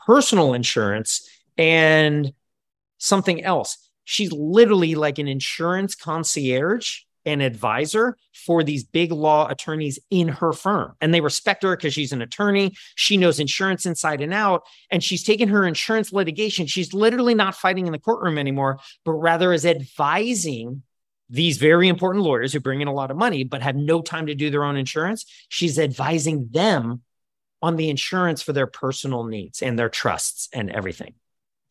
[0.05, 2.31] personal insurance, and
[2.97, 3.89] something else.
[4.03, 10.53] She's literally like an insurance concierge an advisor for these big law attorneys in her
[10.53, 10.93] firm.
[11.01, 12.75] And they respect her because she's an attorney.
[12.95, 14.63] She knows insurance inside and out.
[14.91, 16.67] And she's taken her insurance litigation.
[16.67, 20.83] She's literally not fighting in the courtroom anymore, but rather is advising
[21.29, 24.27] these very important lawyers who bring in a lot of money but have no time
[24.27, 25.25] to do their own insurance.
[25.49, 27.01] She's advising them
[27.61, 31.15] on the insurance for their personal needs and their trusts and everything.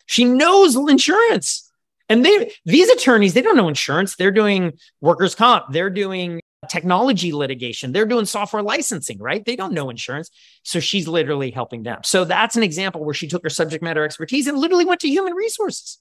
[0.07, 1.71] She knows insurance.
[2.15, 4.15] And they these attorneys, they don't know insurance.
[4.15, 5.65] They're doing workers' comp.
[5.73, 7.91] They're doing technology litigation.
[7.91, 9.45] They're doing software licensing, right?
[9.45, 10.31] They don't know insurance.
[10.63, 12.03] So she's literally helping them.
[12.05, 15.09] So that's an example where she took her subject matter expertise and literally went to
[15.09, 15.99] human resources.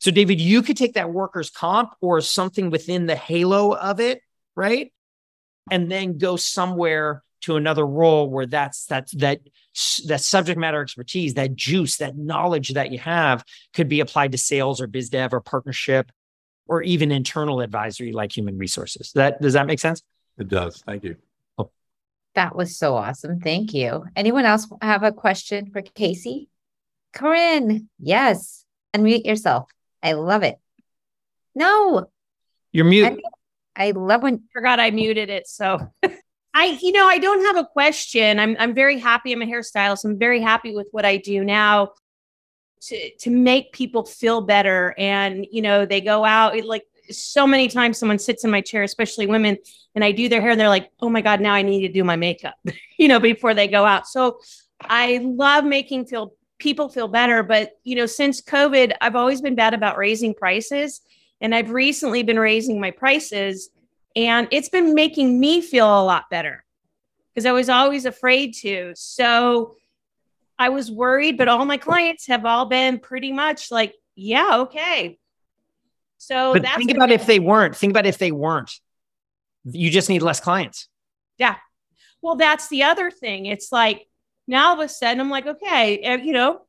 [0.00, 4.22] So, David, you could take that workers' comp or something within the halo of it,
[4.54, 4.90] right?
[5.70, 9.40] And then go somewhere to another role where that's that's that
[10.06, 14.38] that subject matter expertise, that juice, that knowledge that you have could be applied to
[14.38, 16.10] sales or biz dev or partnership
[16.66, 19.12] or even internal advisory like human resources.
[19.14, 20.02] That does that make sense?
[20.38, 20.82] It does.
[20.84, 21.16] Thank you.
[21.56, 21.70] Oh.
[22.34, 23.40] That was so awesome.
[23.40, 24.04] Thank you.
[24.16, 26.48] Anyone else have a question for Casey?
[27.14, 28.64] Corinne, yes.
[28.94, 29.70] Unmute yourself.
[30.02, 30.58] I love it.
[31.54, 32.06] No.
[32.72, 33.20] You're mute.
[33.76, 35.46] I, I love when forgot I muted it.
[35.46, 35.92] So
[36.56, 38.40] I, you know, I don't have a question.
[38.40, 39.30] I'm, I'm very happy.
[39.30, 40.06] I'm a hairstylist.
[40.06, 41.90] I'm very happy with what I do now
[42.80, 44.94] to, to make people feel better.
[44.96, 48.82] And, you know, they go out like so many times someone sits in my chair,
[48.84, 49.58] especially women,
[49.94, 51.92] and I do their hair and they're like, oh my God, now I need to
[51.92, 52.54] do my makeup,
[52.98, 54.06] you know, before they go out.
[54.06, 54.40] So
[54.80, 57.42] I love making feel people feel better.
[57.42, 61.02] But, you know, since COVID, I've always been bad about raising prices.
[61.42, 63.68] And I've recently been raising my prices
[64.16, 66.64] and it's been making me feel a lot better
[67.32, 68.94] because I was always afraid to.
[68.96, 69.76] So
[70.58, 75.18] I was worried, but all my clients have all been pretty much like, yeah, okay.
[76.16, 77.76] So but think about if they weren't.
[77.76, 78.72] Think about if they weren't.
[79.64, 80.88] You just need less clients.
[81.36, 81.56] Yeah.
[82.22, 83.44] Well, that's the other thing.
[83.44, 84.06] It's like
[84.48, 86.62] now all of a sudden I'm like, okay, eh, you know,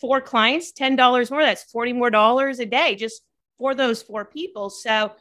[0.00, 1.42] four clients, $10 more.
[1.42, 3.20] That's 40 more dollars a day just
[3.58, 4.70] for those four people.
[4.70, 5.12] So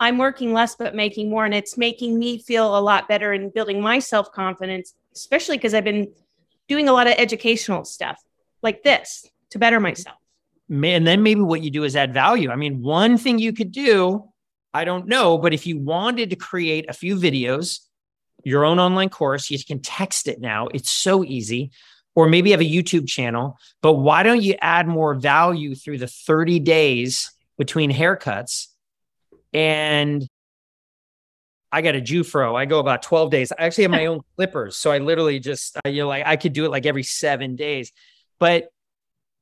[0.00, 1.44] I'm working less but making more.
[1.44, 5.74] And it's making me feel a lot better and building my self confidence, especially because
[5.74, 6.12] I've been
[6.68, 8.20] doing a lot of educational stuff
[8.62, 10.16] like this to better myself.
[10.70, 12.50] And then maybe what you do is add value.
[12.50, 14.24] I mean, one thing you could do,
[14.72, 17.80] I don't know, but if you wanted to create a few videos,
[18.44, 20.68] your own online course, you can text it now.
[20.68, 21.70] It's so easy.
[22.16, 26.06] Or maybe have a YouTube channel, but why don't you add more value through the
[26.06, 28.68] 30 days between haircuts
[29.54, 30.26] and
[31.70, 32.54] I got a Jewfro.
[32.54, 33.52] I go about 12 days.
[33.52, 34.76] I actually have my own clippers.
[34.76, 37.92] So I literally just, you know, like I could do it like every seven days.
[38.38, 38.68] But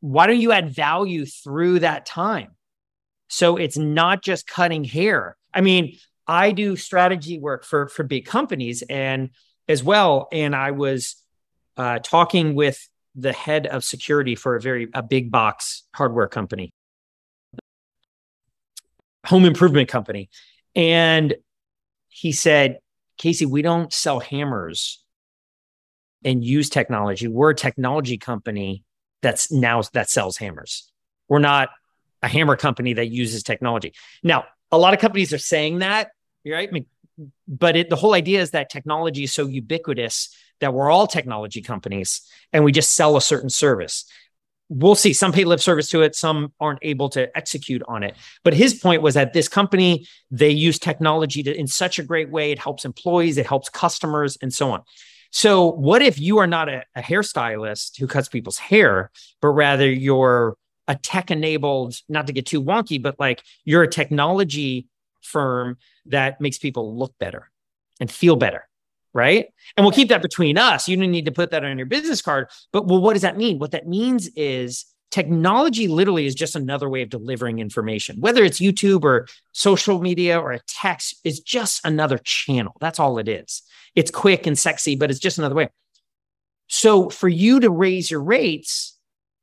[0.01, 2.53] why don't you add value through that time?
[3.29, 5.37] So it's not just cutting hair.
[5.55, 9.31] I mean, I do strategy work for for big companies and
[9.69, 10.29] as well.
[10.33, 11.17] And I was
[11.77, 16.73] uh, talking with the head of security for a very a big box hardware company
[19.25, 20.31] home improvement company.
[20.75, 21.35] And
[22.09, 22.79] he said,
[23.19, 25.05] Casey, we don't sell hammers
[26.25, 27.29] and use technology.
[27.29, 28.85] We're a technology company
[29.23, 30.91] that's now that sells hammers.
[31.29, 31.71] We're not
[32.23, 33.95] a hammer company that uses technology.
[34.23, 36.11] Now, a lot of companies are saying that,
[36.47, 36.71] right?
[37.47, 41.61] But it, the whole idea is that technology is so ubiquitous that we're all technology
[41.61, 44.05] companies and we just sell a certain service
[44.73, 45.13] we'll see.
[45.13, 48.17] Some pay lip service to it some aren't able to execute on it.
[48.43, 52.31] But his point was that this company they use technology to, in such a great
[52.31, 52.51] way.
[52.51, 54.83] It helps employees it helps customers and so on.
[55.31, 59.91] So what if you are not a, a hairstylist who cuts people's hair but rather
[59.91, 60.57] you're
[60.89, 64.87] a tech enabled not to get too wonky but like you're a technology
[65.23, 67.51] firm that makes people look better
[68.01, 68.69] and feel better
[69.15, 69.47] right?
[69.77, 70.89] And we'll keep that between us.
[70.89, 72.49] You don't need to put that on your business card.
[72.73, 73.59] But well, what does that mean?
[73.59, 78.21] What that means is technology literally is just another way of delivering information.
[78.21, 82.75] Whether it's YouTube or social media or a text, is just another channel.
[82.81, 83.63] That's all it is.
[83.95, 85.69] It's quick and sexy, but it's just another way.
[86.69, 88.99] So for you to raise your rates,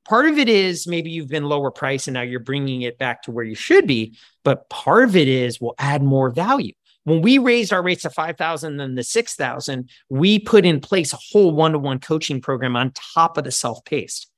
[0.07, 3.21] part of it is maybe you've been lower price and now you're bringing it back
[3.23, 6.73] to where you should be, but part of it is we'll add more value.
[7.09, 11.17] When we raised our rates to 5,000 and the 6,000, we put in place a
[11.17, 14.29] whole one to one coaching program on top of the self paced.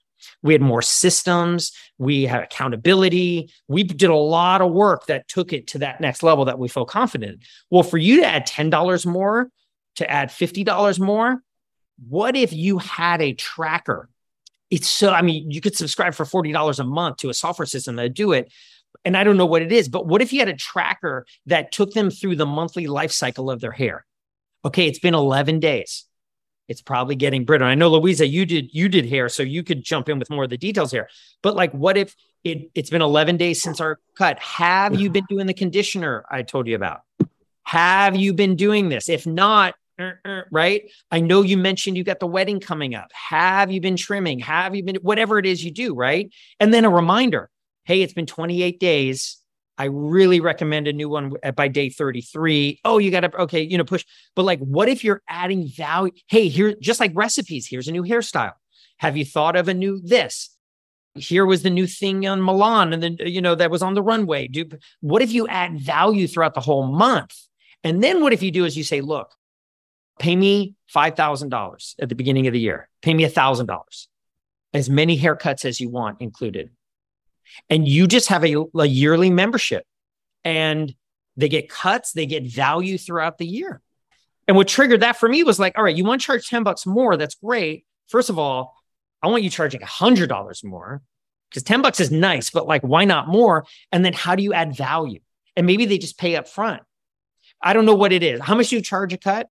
[0.41, 3.51] We had more systems, we had accountability.
[3.67, 6.69] We did a lot of work that took it to that next level that we
[6.69, 7.43] feel confident.
[7.69, 9.49] Well, for you to add $10 more,
[9.95, 11.43] to add $50 more,
[12.07, 14.07] what if you had a tracker?
[14.69, 17.97] It's so, I mean, you could subscribe for $40 a month to a software system
[17.97, 18.49] that do it,
[19.03, 21.71] and I don't know what it is, but what if you had a tracker that
[21.71, 24.05] took them through the monthly life cycle of their hair?
[24.63, 26.05] Okay, it's been 11 days.
[26.67, 27.67] It's probably getting brittle.
[27.67, 30.45] I know Louisa, you did you did hair, so you could jump in with more
[30.45, 31.09] of the details here.
[31.41, 34.39] But like, what if it, it's been 11 days since our cut?
[34.39, 37.01] Have you been doing the conditioner I told you about?
[37.63, 39.09] Have you been doing this?
[39.09, 40.89] If not, uh, uh, right?
[41.11, 43.11] I know you mentioned you got the wedding coming up.
[43.13, 44.39] Have you been trimming?
[44.39, 46.31] Have you been whatever it is you do, right?
[46.59, 47.50] And then a reminder
[47.85, 49.37] hey, it's been 28 days.
[49.77, 52.81] I really recommend a new one by day 33.
[52.85, 54.05] Oh, you got to, okay, you know, push.
[54.35, 56.13] But like, what if you're adding value?
[56.27, 58.53] Hey, here, just like recipes, here's a new hairstyle.
[58.97, 60.55] Have you thought of a new this?
[61.15, 64.03] Here was the new thing on Milan and then, you know, that was on the
[64.03, 64.47] runway.
[64.47, 64.69] Do,
[65.01, 67.35] what if you add value throughout the whole month?
[67.83, 69.33] And then what if you do is you say, look,
[70.19, 74.07] pay me $5,000 at the beginning of the year, pay me $1,000,
[74.73, 76.69] as many haircuts as you want included
[77.69, 79.85] and you just have a, a yearly membership
[80.43, 80.93] and
[81.37, 83.81] they get cuts, they get value throughout the year.
[84.47, 86.63] And what triggered that for me was like, all right, you want to charge 10
[86.63, 87.15] bucks more.
[87.15, 87.85] That's great.
[88.07, 88.75] First of all,
[89.21, 91.01] I want you charging $100 more
[91.49, 93.65] because 10 bucks is nice, but like, why not more?
[93.91, 95.19] And then how do you add value?
[95.55, 96.81] And maybe they just pay up front.
[97.61, 98.41] I don't know what it is.
[98.41, 99.47] How much do you charge a cut?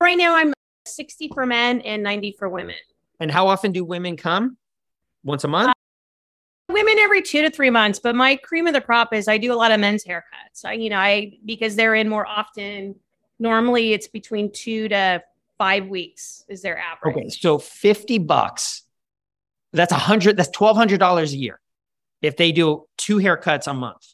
[0.00, 0.52] Right now, I'm
[0.86, 2.74] 60 for men and 90 for women.
[3.20, 4.56] And how often do women come?
[5.22, 5.68] Once a month?
[5.68, 5.81] Uh,
[6.82, 9.52] women every two to three months, but my cream of the crop is I do
[9.52, 10.64] a lot of men's haircuts.
[10.64, 12.96] I, you know, I because they're in more often.
[13.38, 15.22] Normally, it's between two to
[15.58, 17.16] five weeks is their average.
[17.16, 18.82] Okay, so fifty bucks.
[19.72, 20.36] That's a hundred.
[20.36, 21.60] That's twelve hundred dollars a year.
[22.20, 24.06] If they do two haircuts a month,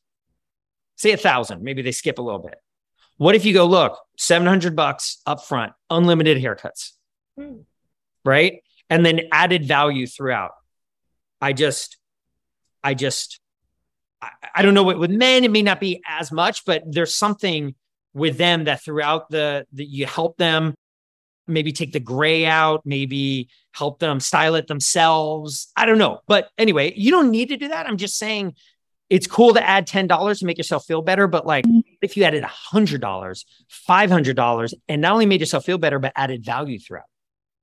[0.97, 2.57] say a thousand, maybe they skip a little bit.
[3.19, 6.93] What if you go look seven hundred bucks up front, unlimited haircuts,
[7.37, 7.59] hmm.
[8.25, 8.63] right?
[8.89, 10.53] And then added value throughout.
[11.41, 11.98] I just
[12.83, 13.41] I just,
[14.21, 17.15] I, I don't know what with men, it may not be as much, but there's
[17.15, 17.75] something
[18.15, 20.75] with them that throughout the, that you help them
[21.47, 25.73] maybe take the gray out, maybe help them style it themselves.
[25.77, 26.21] I don't know.
[26.27, 27.87] But anyway, you don't need to do that.
[27.87, 28.55] I'm just saying
[29.09, 31.65] it's cool to add $10 to make yourself feel better, but like
[32.03, 33.01] if you added $100,
[33.89, 37.05] $500, and not only made yourself feel better, but added value throughout.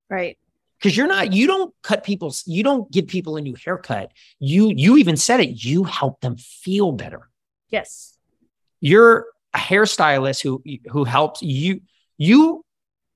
[0.10, 0.38] Right.
[0.80, 4.12] Because you're not, you don't cut people's, you don't give people a new haircut.
[4.40, 7.30] You, you even said it, you help them feel better.
[7.70, 8.18] Yes.
[8.82, 11.82] You're a hairstylist who, who helps you,
[12.18, 12.64] you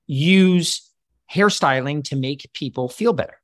[0.06, 0.90] use
[1.32, 3.40] hairstyling to make people feel better.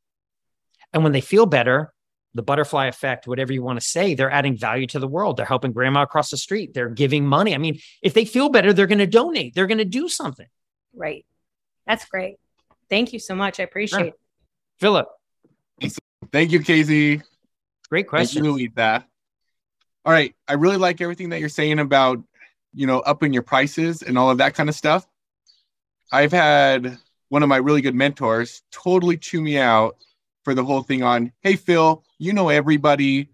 [0.92, 1.92] And when they feel better,
[2.34, 5.36] the butterfly effect, whatever you want to say, they're adding value to the world.
[5.36, 6.74] They're helping grandma across the street.
[6.74, 7.54] They're giving money.
[7.54, 9.54] I mean, if they feel better, they're going to donate.
[9.54, 10.46] They're going to do something.
[10.94, 11.24] Right.
[11.86, 12.36] That's great.
[12.88, 13.60] Thank you so much.
[13.60, 14.06] I appreciate sure.
[14.08, 14.20] it.
[14.78, 15.08] Philip.
[16.32, 17.22] Thank you, Casey.
[17.88, 18.44] Great question.
[18.44, 19.06] Thank you, that.
[20.04, 20.34] All right.
[20.48, 22.22] I really like everything that you're saying about,
[22.74, 25.06] you know, upping your prices and all of that kind of stuff.
[26.12, 29.96] I've had one of my really good mentors totally chew me out
[30.44, 33.30] for the whole thing on, hey, Phil, you know everybody.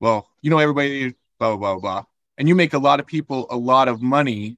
[0.00, 2.04] Well, you know everybody, blah, blah, blah, blah.
[2.38, 4.56] And you make a lot of people a lot of money,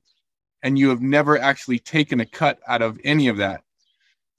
[0.63, 3.63] and you have never actually taken a cut out of any of that.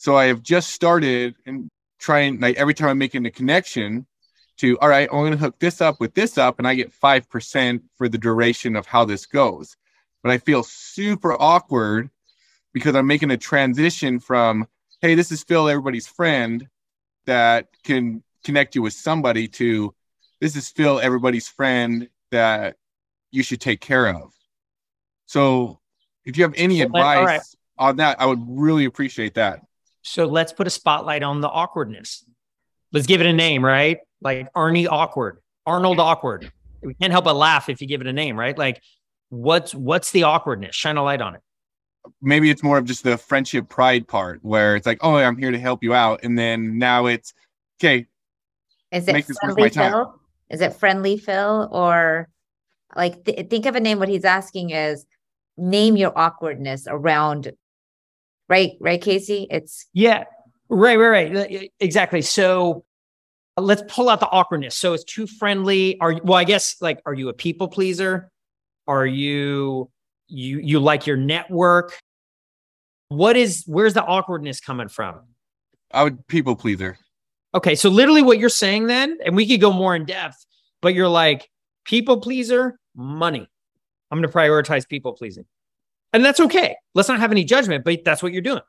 [0.01, 4.07] So I have just started and trying, like, every time I'm making a connection
[4.57, 6.91] to, all right, I'm going to hook this up with this up, and I get
[6.91, 9.77] 5% for the duration of how this goes.
[10.23, 12.09] But I feel super awkward
[12.73, 14.67] because I'm making a transition from,
[15.01, 16.67] hey, this is Phil, everybody's friend,
[17.27, 19.93] that can connect you with somebody to
[20.39, 22.75] this is Phil, everybody's friend that
[23.29, 24.33] you should take care of.
[25.27, 25.79] So
[26.25, 27.41] if you have any advice right.
[27.77, 29.61] on that, I would really appreciate that.
[30.01, 32.25] So let's put a spotlight on the awkwardness.
[32.91, 33.99] Let's give it a name, right?
[34.21, 36.51] Like Arnie Awkward, Arnold Awkward.
[36.81, 38.57] We can't help but laugh if you give it a name, right?
[38.57, 38.81] Like
[39.29, 40.75] what's what's the awkwardness?
[40.75, 41.41] Shine a light on it
[42.21, 45.51] maybe it's more of just the friendship pride part where it's like, oh, I'm here
[45.51, 47.33] to help you out, and then now it's
[47.79, 48.07] okay.
[48.91, 50.19] Is it friendly Phil?
[50.49, 52.27] Is it friendly Phil or
[52.95, 53.99] like th- think of a name?
[53.99, 55.05] What he's asking is
[55.57, 57.51] name your awkwardness around,
[58.51, 58.73] right?
[58.79, 59.47] Right, Casey?
[59.49, 60.25] It's yeah,
[60.69, 62.21] right, right, right, exactly.
[62.21, 62.83] So
[63.57, 64.75] uh, let's pull out the awkwardness.
[64.75, 65.99] So it's too friendly.
[65.99, 68.29] Are well, I guess like, are you a people pleaser?
[68.87, 69.89] Are you
[70.27, 71.99] you you like your network
[73.09, 75.19] what is where's the awkwardness coming from
[75.93, 76.97] i would people pleaser
[77.53, 80.45] okay so literally what you're saying then and we could go more in depth
[80.81, 81.49] but you're like
[81.83, 83.45] people pleaser money
[84.09, 85.45] i'm going to prioritize people pleasing
[86.13, 86.75] and that's okay.
[86.93, 88.61] Let's not have any judgment but that's what you're doing.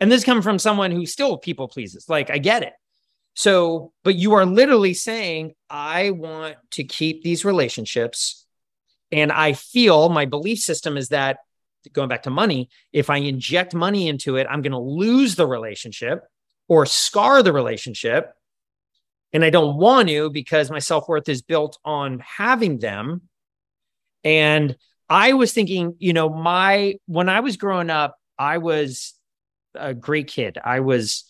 [0.00, 2.72] And this comes from someone who still people pleases like i get it.
[3.34, 8.46] So but you are literally saying i want to keep these relationships.
[9.10, 11.38] And I feel my belief system is that
[11.92, 15.46] going back to money, if I inject money into it, I'm going to lose the
[15.46, 16.24] relationship
[16.68, 18.32] or scar the relationship.
[19.32, 23.22] And I don't want to because my self worth is built on having them.
[24.24, 24.76] And
[25.12, 29.12] I was thinking, you know, my, when I was growing up, I was
[29.74, 30.56] a great kid.
[30.64, 31.24] I was,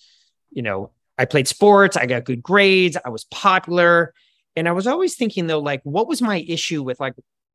[0.52, 4.14] you know, I played sports, I got good grades, I was popular.
[4.54, 7.14] And I was always thinking though, like, what was my issue with like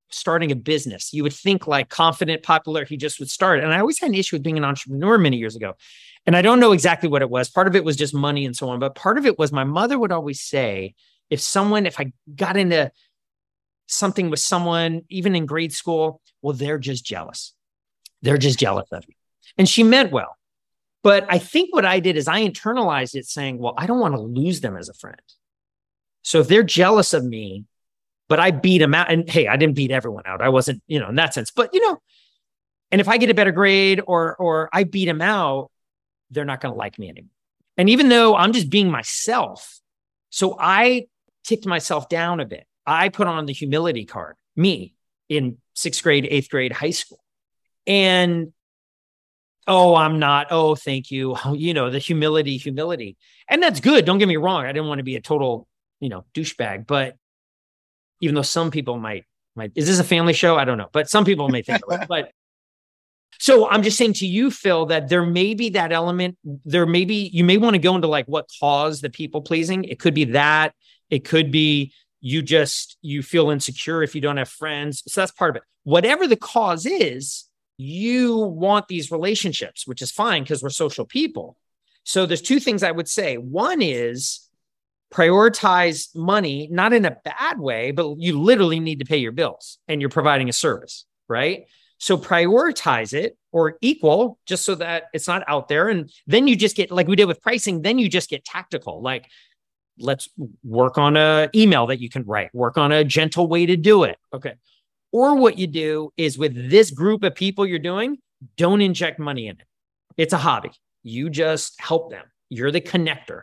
[0.10, 1.14] starting a business.
[1.14, 3.60] You would think like confident, popular, he just would start.
[3.60, 5.76] And I always had an issue with being an entrepreneur many years ago.
[6.26, 7.50] And I don't know exactly what it was.
[7.50, 8.80] Part of it was just money and so on.
[8.80, 10.96] But part of it was my mother would always say,
[11.30, 12.92] if someone, if I got into
[13.88, 17.54] something with someone, even in grade school, well, they're just jealous.
[18.22, 19.16] They're just jealous of me.
[19.58, 20.38] And she meant well.
[21.04, 24.16] But I think what I did is I internalized it saying, well, I don't want
[24.16, 25.22] to lose them as a friend.
[26.22, 27.66] So if they're jealous of me,
[28.28, 29.12] but I beat them out.
[29.12, 30.42] And hey, I didn't beat everyone out.
[30.42, 31.52] I wasn't, you know, in that sense.
[31.52, 32.02] But you know,
[32.92, 35.72] and if I get a better grade or or I beat them out,
[36.32, 37.30] they're not going to like me anymore.
[37.78, 39.80] And even though I'm just being myself,
[40.30, 41.06] so I
[41.46, 42.66] ticked myself down a bit.
[42.88, 44.96] I put on the humility card, me
[45.28, 47.20] in sixth grade, eighth grade, high school.
[47.86, 48.54] And
[49.68, 50.48] oh, I'm not.
[50.52, 51.36] Oh, thank you.
[51.46, 53.18] Oh, you know, the humility, humility.
[53.50, 54.06] And that's good.
[54.06, 54.66] Don't get me wrong.
[54.66, 55.68] I didn't want to be a total,
[56.00, 57.18] you know, douchebag, but
[58.22, 59.26] even though some people might
[59.56, 60.56] might is this a family show?
[60.56, 62.06] I don't know, but some people may think it.
[62.08, 62.32] But
[63.40, 66.38] so I'm just saying to you, Phil, that there may be that element.
[66.44, 69.84] There may be you may want to go into like what caused the people pleasing.
[69.84, 70.74] It could be that.
[71.10, 75.04] It could be you just you feel insecure if you don't have friends.
[75.08, 75.64] So that's part of it.
[75.84, 77.46] Whatever the cause is,
[77.78, 81.58] you want these relationships, which is fine because we're social people.
[82.04, 83.38] So there's two things I would say.
[83.38, 84.50] One is
[85.14, 89.78] prioritize money, not in a bad way, but you literally need to pay your bills
[89.88, 91.66] and you're providing a service, right?
[92.00, 95.88] So prioritize it or equal just so that it's not out there.
[95.88, 99.02] And then you just get, like we did with pricing, then you just get tactical.
[99.02, 99.30] Like,
[100.00, 100.30] let's
[100.64, 104.04] work on a email that you can write, work on a gentle way to do
[104.04, 104.18] it.
[104.34, 104.54] Okay.
[105.12, 108.18] Or what you do is with this group of people you're doing,
[108.58, 109.66] don't inject money in it.
[110.18, 110.72] It's a hobby.
[111.04, 112.26] You just help them.
[112.50, 113.42] You're the connector.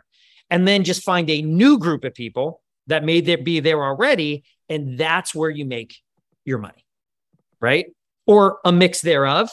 [0.49, 4.43] And then just find a new group of people that may be there already.
[4.69, 5.95] And that's where you make
[6.45, 6.85] your money,
[7.59, 7.87] right?
[8.27, 9.49] Or a mix thereof.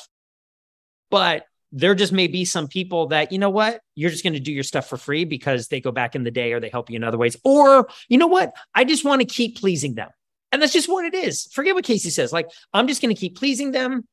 [1.10, 4.40] But there just may be some people that, you know what, you're just going to
[4.40, 6.90] do your stuff for free because they go back in the day or they help
[6.90, 7.36] you in other ways.
[7.44, 10.10] Or, you know what, I just want to keep pleasing them.
[10.52, 11.46] And that's just what it is.
[11.46, 12.30] Forget what Casey says.
[12.30, 14.06] Like, I'm just going to keep pleasing them.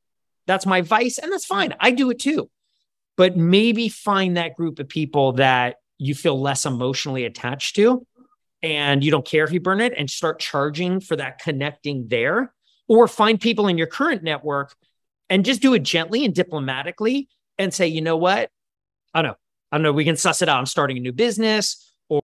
[0.47, 1.17] That's my vice.
[1.17, 1.75] And that's fine.
[1.81, 2.49] I do it too.
[3.17, 8.07] But maybe find that group of people that you feel less emotionally attached to
[8.63, 12.53] and you don't care if you burn it and start charging for that connecting there.
[12.87, 14.73] Or find people in your current network
[15.29, 17.27] and just do it gently and diplomatically
[17.59, 18.49] and say, you know what?
[19.13, 19.37] I don't know.
[19.71, 19.91] I don't know.
[19.91, 20.57] We can suss it out.
[20.57, 22.21] I'm starting a new business, or,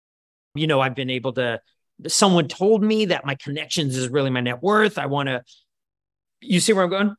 [0.54, 1.60] you know, I've been able to,
[2.06, 4.98] someone told me that my connections is really my net worth.
[4.98, 5.42] I want to,
[6.40, 7.16] you see where I'm going?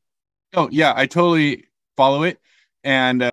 [0.54, 0.94] Oh, yeah.
[0.96, 1.66] I totally
[1.98, 2.40] follow it.
[2.84, 3.32] And uh,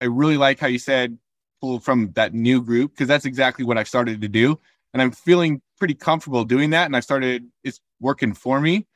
[0.00, 1.18] I really like how you said
[1.60, 4.58] pull from that new group because that's exactly what I've started to do.
[4.92, 6.86] And I'm feeling pretty comfortable doing that.
[6.86, 8.86] And I started, it's working for me,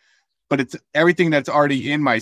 [0.51, 2.21] but it's everything that's already in my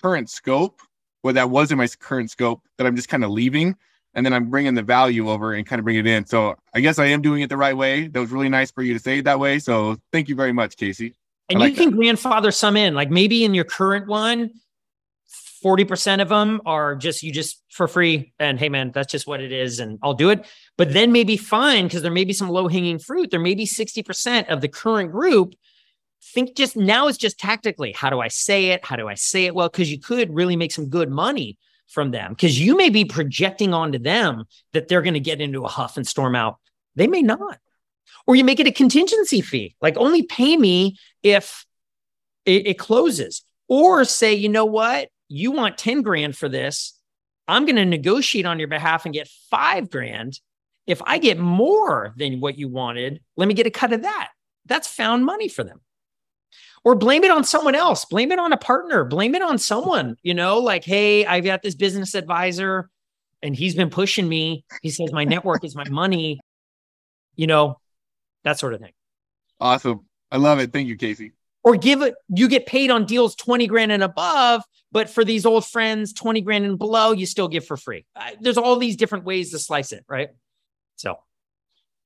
[0.00, 0.80] current scope
[1.28, 3.76] what that was in my current scope that I'm just kind of leaving.
[4.14, 6.24] And then I'm bringing the value over and kind of bring it in.
[6.24, 8.08] So I guess I am doing it the right way.
[8.08, 9.58] That was really nice for you to say it that way.
[9.58, 11.14] So thank you very much, Casey.
[11.50, 11.96] And like you can that.
[11.96, 14.50] grandfather some in, like maybe in your current one,
[15.62, 19.40] 40% of them are just you just for free and hey man that's just what
[19.40, 22.48] it is and I'll do it but then maybe fine because there may be some
[22.48, 25.54] low hanging fruit there may be 60% of the current group
[26.22, 28.84] think just now it's just tactically how do I say it?
[28.84, 29.68] How do I say it well?
[29.68, 31.58] Because you could really make some good money
[31.88, 35.64] from them because you may be projecting onto them that they're going to get into
[35.64, 36.56] a huff and storm out.
[36.96, 37.58] They may not.
[38.26, 41.64] Or you make it a contingency fee, like only pay me if
[42.44, 43.42] it, it closes.
[43.68, 45.08] Or say, you know what?
[45.28, 46.94] You want 10 grand for this.
[47.46, 50.38] I'm going to negotiate on your behalf and get five grand.
[50.86, 54.28] If I get more than what you wanted, let me get a cut of that.
[54.66, 55.80] That's found money for them
[56.84, 60.16] or blame it on someone else blame it on a partner blame it on someone
[60.22, 62.88] you know like hey i've got this business advisor
[63.42, 64.64] and he's been pushing me.
[64.82, 66.40] He says my network is my money
[67.36, 67.78] you know
[68.44, 68.92] that sort of thing.
[69.60, 70.06] Awesome.
[70.30, 70.72] I love it.
[70.72, 71.32] Thank you casey.
[71.64, 75.44] Or give it you get paid on deals 20 grand and above but for these
[75.44, 78.04] old friends 20 grand and below you still give for free.
[78.40, 80.30] There's all these different ways to slice it right?
[80.96, 81.18] So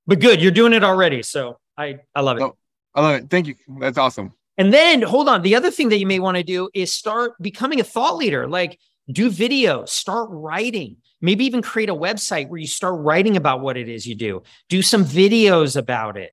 [0.06, 2.42] but good you're doing it already so i i love it.
[2.42, 2.56] Oh,
[2.94, 3.30] i love it.
[3.30, 3.54] Thank you.
[3.80, 5.42] That's awesome and then hold on.
[5.42, 8.48] The other thing that you may want to do is start becoming a thought leader,
[8.48, 8.78] like
[9.10, 13.76] do videos, start writing, maybe even create a website where you start writing about what
[13.76, 16.32] it is you do, do some videos about it.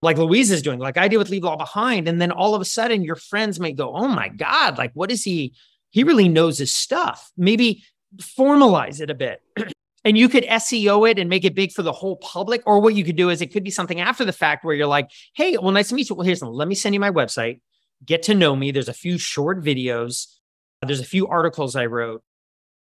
[0.00, 2.08] Like Louise is doing, like I did with Leave Law Behind.
[2.08, 5.10] And then all of a sudden your friends may go, Oh my God, like what
[5.10, 5.54] is he?
[5.90, 7.30] He really knows his stuff.
[7.36, 7.82] Maybe
[8.16, 9.42] formalize it a bit.
[10.04, 12.62] and you could SEO it and make it big for the whole public.
[12.66, 14.86] Or what you could do is it could be something after the fact where you're
[14.86, 16.16] like, hey, well, nice to meet you.
[16.16, 16.54] Well, here's something.
[16.54, 17.60] Let me send you my website.
[18.04, 18.70] Get to know me.
[18.70, 20.26] There's a few short videos.
[20.82, 22.22] There's a few articles I wrote.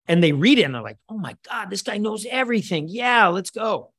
[0.09, 2.87] And they read it and they're like, oh my God, this guy knows everything.
[2.89, 3.93] Yeah, let's go.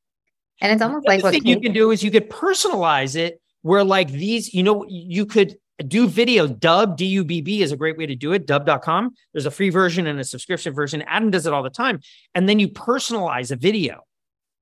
[0.62, 3.42] And it's almost the like what thing you can do is you could personalize it
[3.62, 6.48] where like these, you know, you could do video.
[6.48, 8.48] Dubb d-u-b-b is a great way to do it.
[8.48, 11.04] Dubb.com there's a free version and a subscription version.
[11.04, 12.00] Adam does it all the time.
[12.34, 14.02] And then you personalize a video.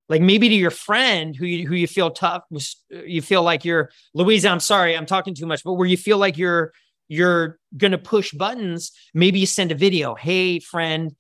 [0.07, 2.43] Like maybe to your friend who you, who you feel tough
[2.89, 6.19] you feel like you're louisa i'm sorry i'm talking too much but where you feel
[6.19, 6.73] like you're
[7.07, 10.15] you're gonna push buttons maybe you send a video.
[10.15, 11.15] Hey friend.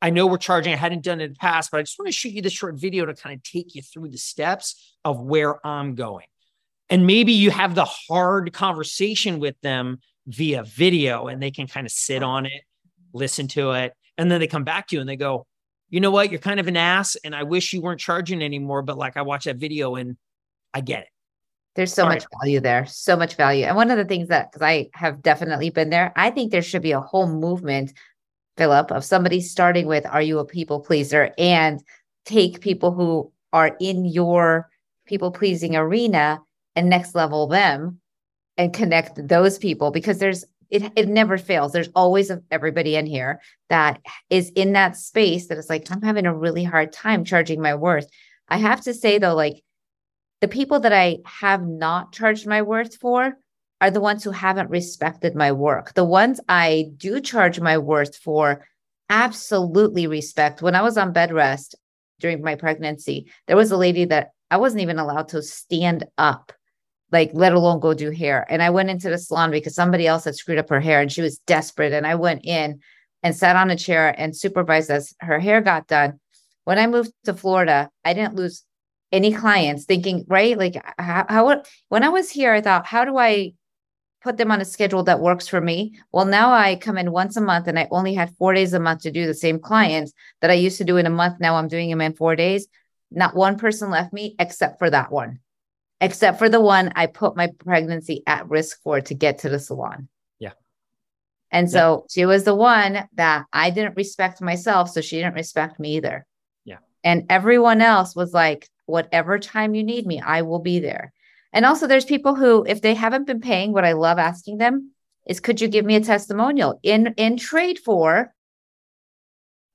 [0.00, 0.72] I know we're charging.
[0.72, 2.52] I hadn't done it in the past, but I just want to shoot you this
[2.52, 6.26] short video to kind of take you through the steps of where I'm going.
[6.92, 11.86] And maybe you have the hard conversation with them via video and they can kind
[11.86, 12.64] of sit on it,
[13.14, 13.94] listen to it.
[14.18, 15.46] And then they come back to you and they go,
[15.88, 16.30] you know what?
[16.30, 17.16] You're kind of an ass.
[17.24, 18.82] And I wish you weren't charging anymore.
[18.82, 20.18] But like I watched that video and
[20.74, 21.08] I get it.
[21.76, 22.40] There's so All much right.
[22.42, 22.84] value there.
[22.84, 23.64] So much value.
[23.64, 26.60] And one of the things that, because I have definitely been there, I think there
[26.60, 27.94] should be a whole movement,
[28.58, 31.30] Philip, of somebody starting with, Are you a people pleaser?
[31.38, 31.82] And
[32.26, 34.68] take people who are in your
[35.06, 36.38] people pleasing arena
[36.76, 38.00] and next level them
[38.56, 41.72] and connect those people because there's it, it never fails.
[41.72, 44.00] There's always everybody in here that
[44.30, 47.74] is in that space that is like, I'm having a really hard time charging my
[47.74, 48.08] worth.
[48.48, 49.62] I have to say though, like
[50.40, 53.36] the people that I have not charged my worth for
[53.82, 55.92] are the ones who haven't respected my work.
[55.92, 58.66] The ones I do charge my worth for,
[59.10, 60.62] absolutely respect.
[60.62, 61.74] When I was on bed rest
[62.18, 66.52] during my pregnancy, there was a lady that I wasn't even allowed to stand up
[67.12, 68.46] like let alone go do hair.
[68.48, 71.12] And I went into the salon because somebody else had screwed up her hair and
[71.12, 71.92] she was desperate.
[71.92, 72.80] And I went in
[73.22, 76.18] and sat on a chair and supervised as her hair got done.
[76.64, 78.64] When I moved to Florida, I didn't lose
[79.12, 80.56] any clients thinking, right?
[80.58, 83.52] Like how, how when I was here, I thought, how do I
[84.22, 85.98] put them on a schedule that works for me.
[86.12, 88.80] Well, now I come in once a month and I only had four days a
[88.80, 91.40] month to do the same clients that I used to do in a month.
[91.40, 92.68] Now I'm doing them in four days.
[93.10, 95.40] Not one person left me except for that one,
[96.02, 99.60] except for the one I put my pregnancy at risk for to get to the
[99.60, 100.08] salon.
[100.40, 100.52] Yeah.
[101.52, 102.06] And so yeah.
[102.12, 104.90] she was the one that I didn't respect myself.
[104.90, 106.26] So she didn't respect me either.
[106.64, 106.78] Yeah.
[107.04, 111.12] And everyone else was like, whatever time you need me, I will be there.
[111.52, 114.90] And also, there's people who, if they haven't been paying, what I love asking them
[115.26, 118.34] is, could you give me a testimonial in in trade for?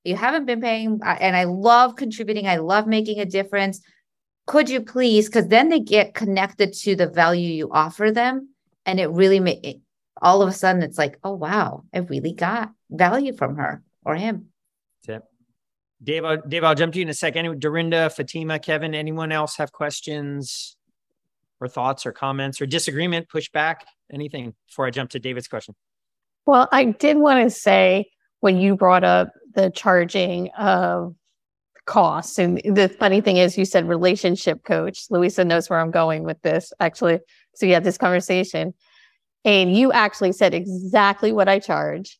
[0.03, 2.47] You haven't been paying, and I love contributing.
[2.47, 3.81] I love making a difference.
[4.47, 5.27] Could you please?
[5.27, 8.49] Because then they get connected to the value you offer them,
[8.85, 9.81] and it really make
[10.19, 14.15] all of a sudden it's like, oh wow, I really got value from her or
[14.15, 14.47] him.
[15.05, 15.23] That's it.
[16.03, 17.59] Dave, I'll, Dave, I'll jump to you in a second.
[17.59, 20.77] Dorinda, Fatima, Kevin, anyone else have questions?
[21.59, 23.77] or thoughts or comments or disagreement, pushback,
[24.11, 25.75] anything before I jump to David's question?
[26.45, 31.15] Well, I did want to say when you brought up the charging of
[31.87, 35.05] costs, and the funny thing is, you said relationship coach.
[35.09, 37.19] Louisa knows where I'm going with this, actually.
[37.55, 38.75] So you had this conversation,
[39.43, 42.19] and you actually said exactly what I charge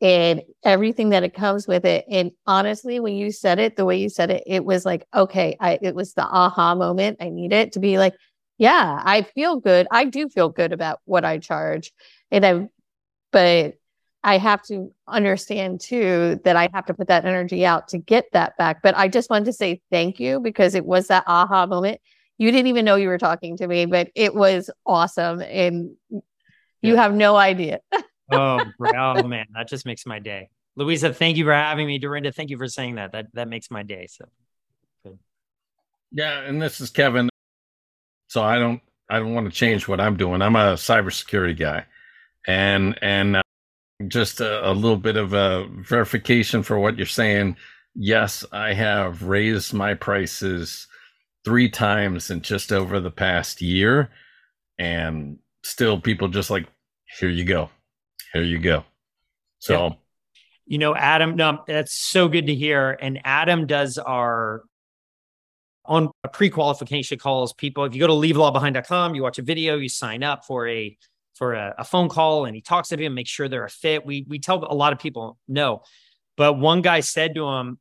[0.00, 2.04] and everything that it comes with it.
[2.10, 5.56] And honestly, when you said it the way you said it, it was like, okay,
[5.58, 7.16] I it was the aha moment.
[7.20, 8.14] I need it to be like,
[8.58, 9.86] yeah, I feel good.
[9.90, 11.92] I do feel good about what I charge.
[12.30, 12.68] And I,
[13.32, 13.74] but
[14.24, 18.26] I have to understand too that I have to put that energy out to get
[18.32, 18.82] that back.
[18.82, 22.00] But I just wanted to say thank you because it was that aha moment.
[22.38, 25.40] You didn't even know you were talking to me, but it was awesome.
[25.40, 27.02] And you yeah.
[27.02, 27.80] have no idea.
[28.32, 28.60] oh,
[28.94, 30.50] oh man, that just makes my day.
[30.76, 31.98] Louisa, thank you for having me.
[31.98, 33.12] Dorinda, thank you for saying that.
[33.12, 34.06] That that makes my day.
[34.08, 34.26] So
[35.04, 35.18] good.
[36.12, 37.30] Yeah, and this is Kevin.
[38.28, 40.42] So I don't I don't want to change what I'm doing.
[40.42, 41.86] I'm a cybersecurity guy,
[42.46, 43.42] and and uh,
[44.08, 47.56] just a, a, little bit of a verification for what you're saying.
[47.94, 50.86] Yes, I have raised my prices
[51.44, 54.10] three times in just over the past year,
[54.78, 56.66] and still people just like,
[57.18, 57.70] here you go,
[58.32, 58.84] here you go.
[59.58, 59.86] So.
[59.86, 59.90] Yeah.
[60.68, 62.98] You know, Adam, no, that's so good to hear.
[63.00, 64.64] And Adam does our
[65.84, 70.24] on pre-qualification calls people if you go to leavelawbehind.com you watch a video you sign
[70.24, 70.96] up for a
[71.36, 74.04] for a, a, phone call and he talks to him, make sure they're a fit.
[74.06, 75.82] We we tell a lot of people no.
[76.36, 77.78] But one guy said to him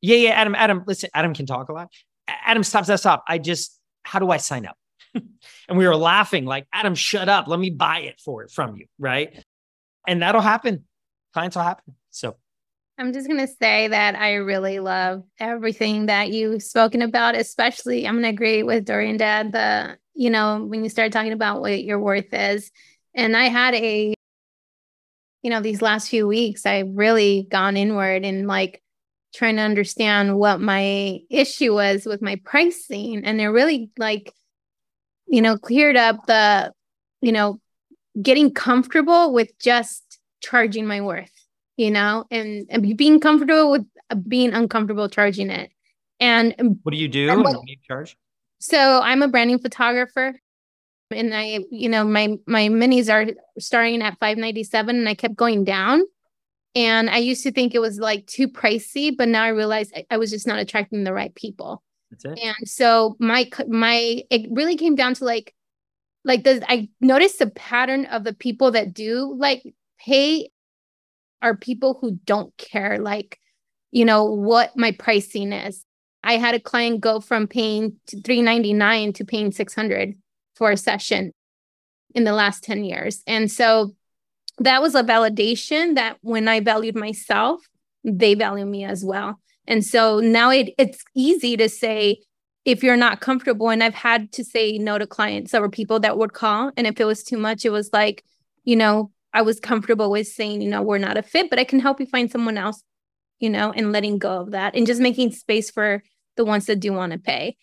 [0.00, 1.88] yeah yeah adam adam listen adam can talk a lot.
[2.28, 3.24] Adam stop stop stop.
[3.26, 4.76] I just how do i sign up?
[5.68, 7.46] And we were laughing like adam shut up.
[7.46, 8.86] Let me buy it for it from you.
[8.98, 9.44] Right?
[10.06, 10.84] And that'll happen.
[11.32, 11.94] Clients will happen.
[12.10, 12.36] So
[12.98, 18.06] I'm just going to say that I really love everything that you've spoken about, especially
[18.06, 21.82] I'm going to agree with Dorinda, the, you know, when you start talking about what
[21.82, 22.70] your worth is.
[23.14, 24.14] And I had a,
[25.42, 28.82] you know, these last few weeks, I've really gone inward and like
[29.34, 33.24] trying to understand what my issue was with my pricing.
[33.24, 34.32] And it really like,
[35.26, 36.72] you know, cleared up the,
[37.20, 37.60] you know,
[38.20, 41.30] getting comfortable with just charging my worth
[41.76, 45.70] you know, and, and being comfortable with uh, being uncomfortable charging it.
[46.20, 47.42] And what do you do?
[47.42, 48.16] What, do you charge?
[48.60, 50.34] So I'm a branding photographer
[51.12, 55.64] and I, you know, my my minis are starting at 597 and I kept going
[55.64, 56.02] down.
[56.74, 60.06] And I used to think it was like too pricey, but now I realize I,
[60.10, 61.82] I was just not attracting the right people.
[62.10, 62.38] That's it.
[62.42, 65.54] And so my my it really came down to like
[66.24, 69.62] like the I noticed the pattern of the people that do like
[69.98, 70.48] pay
[71.42, 73.38] are people who don't care, like,
[73.90, 75.84] you know, what my pricing is.
[76.24, 80.14] I had a client go from paying 399 to paying 600
[80.62, 81.32] for a session
[82.14, 83.24] in the last 10 years.
[83.26, 83.96] And so
[84.58, 87.60] that was a validation that when I valued myself,
[88.04, 89.40] they value me as well.
[89.66, 92.18] And so now it, it's easy to say,
[92.64, 95.52] if you're not comfortable, and I've had to say no to clients.
[95.52, 98.22] Were people that would call, and if it was too much, it was like,
[98.62, 101.64] you know, I was comfortable with saying, you know, we're not a fit, but I
[101.64, 102.84] can help you find someone else,
[103.40, 106.04] you know, and letting go of that and just making space for
[106.36, 107.56] the ones that do want to pay.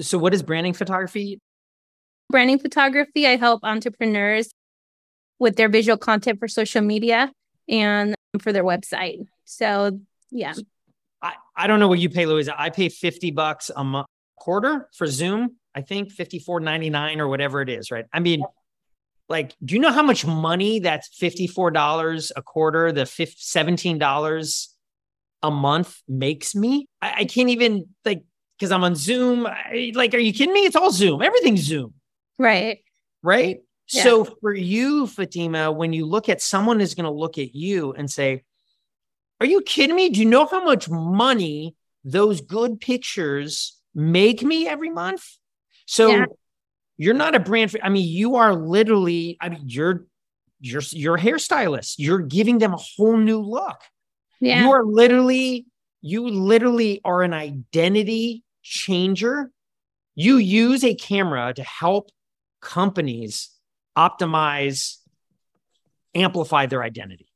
[0.00, 1.40] So, what is branding photography?
[2.30, 4.50] Branding photography, I help entrepreneurs
[5.38, 7.30] with their visual content for social media
[7.68, 9.26] and for their website.
[9.44, 10.00] So,
[10.30, 10.54] yeah.
[11.22, 12.54] I, I don't know what you pay, Louisa.
[12.58, 14.06] I pay 50 bucks a month
[14.36, 15.56] quarter for Zoom.
[15.74, 18.06] I think 54.99 or whatever it is, right?
[18.12, 18.42] I mean,
[19.28, 24.68] like, do you know how much money that's $54 a quarter, the $17
[25.42, 26.88] a month makes me?
[27.02, 28.22] I, I can't even like
[28.58, 29.46] because I'm on Zoom.
[29.46, 30.60] I, like, are you kidding me?
[30.60, 31.22] It's all Zoom.
[31.22, 31.94] Everything's Zoom.
[32.38, 32.80] Right.
[33.22, 33.60] Right.
[33.92, 34.02] Yeah.
[34.02, 37.92] So for you, Fatima, when you look at someone is going to look at you
[37.92, 38.42] and say,
[39.40, 40.10] Are you kidding me?
[40.10, 45.24] Do you know how much money those good pictures make me every month?
[45.86, 46.26] So yeah.
[46.96, 47.76] you're not a brand.
[47.82, 50.06] I mean, you are literally, I mean, you're
[50.60, 51.96] you're you're a hairstylist.
[51.98, 53.78] You're giving them a whole new look.
[54.40, 54.64] Yeah.
[54.64, 55.66] You are literally,
[56.02, 59.50] you literally are an identity changer.
[60.14, 62.10] You use a camera to help
[62.66, 63.50] companies
[63.96, 64.96] optimize,
[66.14, 67.28] amplify their identity.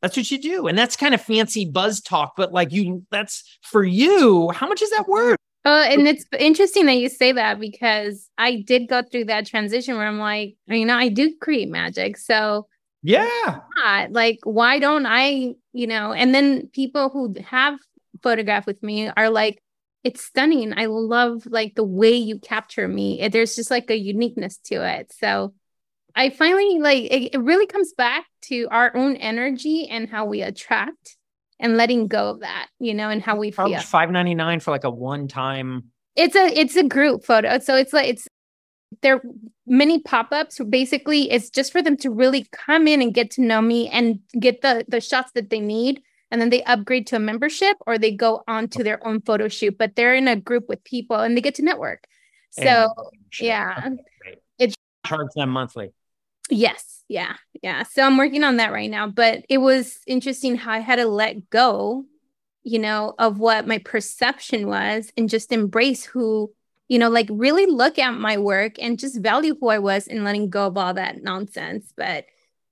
[0.00, 0.68] That's what you do.
[0.68, 4.50] And that's kind of fancy buzz talk, but like you, that's for you.
[4.50, 5.36] How much is that worth?
[5.64, 9.96] Uh, and it's interesting that you say that because I did go through that transition
[9.96, 12.16] where I'm like, you know, I do create magic.
[12.16, 12.68] So,
[13.02, 13.58] yeah.
[13.76, 17.78] Not, like, why don't I, you know, and then people who have
[18.22, 19.60] photographed with me are like,
[20.04, 20.72] it's stunning.
[20.76, 23.20] I love like the way you capture me.
[23.20, 25.12] Eh, there's just like a uniqueness to it.
[25.12, 25.54] So,
[26.14, 30.42] I finally like it, it really comes back to our own energy and how we
[30.42, 31.16] attract
[31.60, 33.78] and letting go of that, you know, and how we feel.
[33.80, 35.84] Five ninety nine for like a one time.
[36.16, 38.26] It's a it's a group photo, so it's like it's
[39.02, 39.20] they're
[39.66, 43.60] many pop-ups basically it's just for them to really come in and get to know
[43.60, 47.20] me and get the the shots that they need and then they upgrade to a
[47.20, 50.68] membership or they go on to their own photo shoot but they're in a group
[50.68, 52.04] with people and they get to network
[52.50, 52.92] so
[53.40, 53.90] yeah
[54.58, 54.74] it
[55.06, 55.92] charge them monthly
[56.50, 57.04] Yes.
[57.08, 57.34] Yeah.
[57.62, 57.82] Yeah.
[57.84, 59.06] So I'm working on that right now.
[59.06, 62.04] But it was interesting how I had to let go,
[62.62, 66.52] you know, of what my perception was and just embrace who,
[66.88, 70.24] you know, like really look at my work and just value who I was and
[70.24, 71.92] letting go of all that nonsense.
[71.96, 72.26] But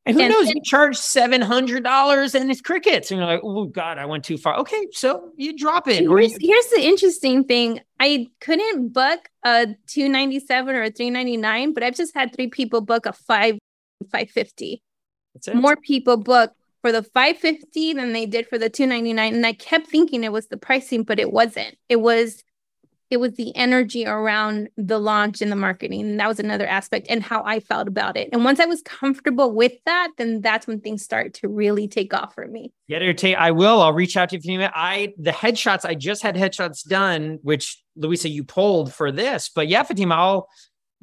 [0.06, 0.46] and who and knows?
[0.46, 4.06] Then, you charge seven hundred dollars and it's crickets, and you're like, "Oh God, I
[4.06, 5.98] went too far." Okay, so you drop it.
[5.98, 10.90] Here's, you- here's the interesting thing: I couldn't book a two ninety seven or a
[10.90, 13.58] three ninety nine, but I've just had three people book a five
[14.12, 14.82] 550.
[15.54, 16.52] More people book
[16.82, 20.46] for the 550 than they did for the 299 and I kept thinking it was
[20.46, 21.76] the pricing but it wasn't.
[21.88, 22.44] It was
[23.10, 27.06] it was the energy around the launch and the marketing and that was another aspect
[27.08, 28.28] and how I felt about it.
[28.32, 32.12] And once I was comfortable with that, then that's when things start to really take
[32.12, 32.72] off for me.
[32.88, 33.36] Yeah, take.
[33.36, 33.80] I will.
[33.82, 34.38] I'll reach out to you.
[34.38, 34.72] If Fatima.
[34.74, 35.84] I the headshots.
[35.84, 39.50] I just had headshots done, which Louisa you pulled for this.
[39.54, 40.48] But yeah, Fatima, I'll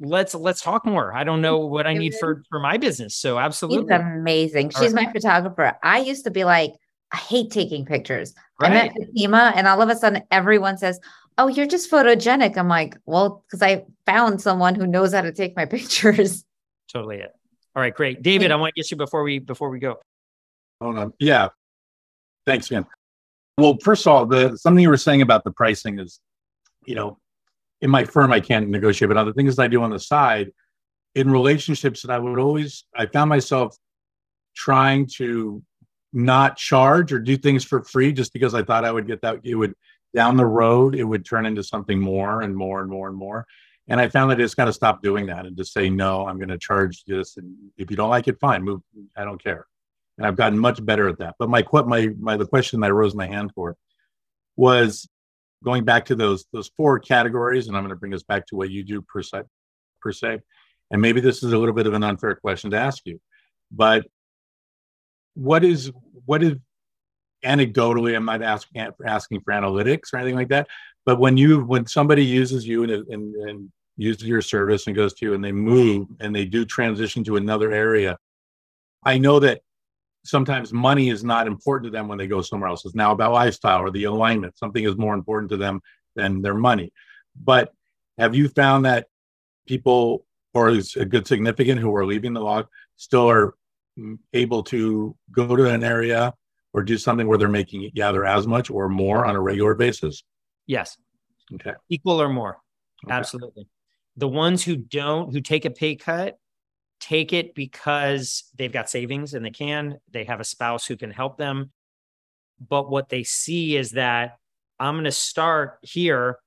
[0.00, 1.14] let's let's talk more.
[1.14, 3.16] I don't know what I need for for my business.
[3.16, 3.94] So absolutely.
[3.94, 4.70] She's amazing.
[4.70, 5.06] She's right.
[5.06, 5.76] my photographer.
[5.82, 6.72] I used to be like,
[7.12, 8.34] I hate taking pictures.
[8.60, 8.70] Right.
[8.70, 10.98] I met Fatima and all of a sudden everyone says,
[11.36, 12.56] Oh, you're just photogenic.
[12.56, 16.44] I'm like, well, because I found someone who knows how to take my pictures.
[16.92, 17.32] Totally it.
[17.76, 18.22] All right, great.
[18.22, 19.96] David, I want to get you before we before we go.
[20.80, 21.12] Hold on.
[21.18, 21.48] Yeah.
[22.46, 22.86] Thanks, man.
[23.58, 26.20] Well, first of all, the something you were saying about the pricing is,
[26.86, 27.18] you know,
[27.80, 30.50] in my firm, I can't negotiate, but other things I do on the side,
[31.14, 33.76] in relationships that I would always, I found myself
[34.54, 35.62] trying to
[36.12, 39.40] not charge or do things for free just because I thought I would get that.
[39.42, 39.74] It would
[40.14, 43.46] down the road, it would turn into something more and more and more and more.
[43.88, 46.26] And I found that I just got to stop doing that and just say, no,
[46.26, 47.36] I'm going to charge this.
[47.36, 48.80] And if you don't like it, fine, move.
[49.16, 49.66] I don't care.
[50.16, 51.34] And I've gotten much better at that.
[51.38, 53.76] But my, my, my, the question that I rose my hand for
[54.56, 55.06] was
[55.64, 58.56] going back to those those four categories, and I'm going to bring us back to
[58.56, 59.42] what you do per se,
[60.00, 60.40] per se.
[60.90, 63.20] And maybe this is a little bit of an unfair question to ask you,
[63.72, 64.06] but
[65.34, 65.90] what is
[66.26, 66.54] what is
[67.44, 68.16] anecdotally?
[68.16, 70.68] I'm not asking asking for analytics or anything like that.
[71.04, 75.14] But when you when somebody uses you and, and, and uses your service and goes
[75.14, 78.18] to you and they move and they do transition to another area,
[79.04, 79.60] I know that
[80.24, 82.84] sometimes money is not important to them when they go somewhere else.
[82.84, 84.58] It's now about lifestyle or the alignment.
[84.58, 85.80] Something is more important to them
[86.16, 86.92] than their money.
[87.36, 87.72] But
[88.18, 89.06] have you found that
[89.66, 90.24] people,
[90.54, 92.66] or is a good significant who are leaving the log,
[92.96, 93.54] still are
[93.98, 96.32] mm, able to go to an area
[96.74, 100.24] or do something where they're making either as much or more on a regular basis?
[100.66, 100.98] Yes.
[101.54, 101.72] Okay.
[101.88, 102.58] Equal or more.
[103.06, 103.14] Okay.
[103.14, 103.66] Absolutely.
[104.16, 106.36] The ones who don't, who take a pay cut,
[107.00, 111.10] take it because they've got savings and they can, they have a spouse who can
[111.10, 111.70] help them.
[112.68, 114.38] But what they see is that
[114.78, 116.38] I'm going to start here.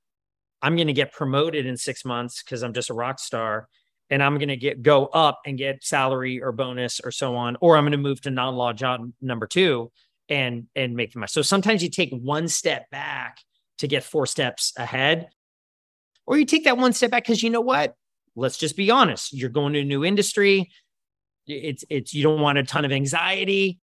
[0.60, 3.68] I'm going to get promoted in six months because I'm just a rock star
[4.10, 7.56] and I'm going to get go up and get salary or bonus or so on,
[7.60, 9.92] or I'm going to move to non-law job number two
[10.28, 11.28] and and make the money.
[11.28, 13.38] So sometimes you take one step back
[13.78, 15.28] to get four steps ahead.
[16.26, 17.94] or you take that one step back because you know what?
[18.36, 19.32] Let's just be honest.
[19.32, 20.70] You're going to a new industry.
[21.46, 23.78] It's it's you don't want a ton of anxiety.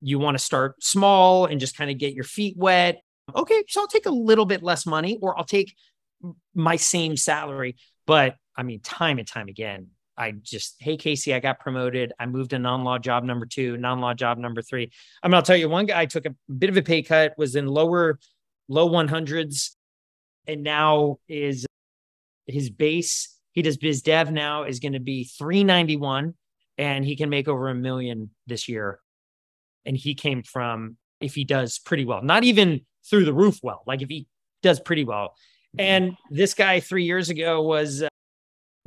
[0.00, 3.02] You want to start small and just kind of get your feet wet.
[3.36, 5.74] Okay, so I'll take a little bit less money, or I'll take
[6.54, 7.76] my same salary.
[8.06, 9.88] But I mean, time and time again,
[10.20, 12.12] I just, hey, Casey, I got promoted.
[12.20, 14.92] I moved to non law job number two, non law job number three.
[15.22, 17.56] I'm going to tell you, one guy took a bit of a pay cut, was
[17.56, 18.18] in lower,
[18.68, 19.70] low 100s,
[20.46, 21.64] and now is
[22.46, 23.34] his base.
[23.52, 26.34] He does biz dev now is going to be 391
[26.76, 29.00] and he can make over a million this year.
[29.86, 33.82] And he came from, if he does pretty well, not even through the roof well,
[33.86, 34.26] like if he
[34.62, 35.34] does pretty well.
[35.76, 35.80] Mm-hmm.
[35.80, 38.02] And this guy three years ago was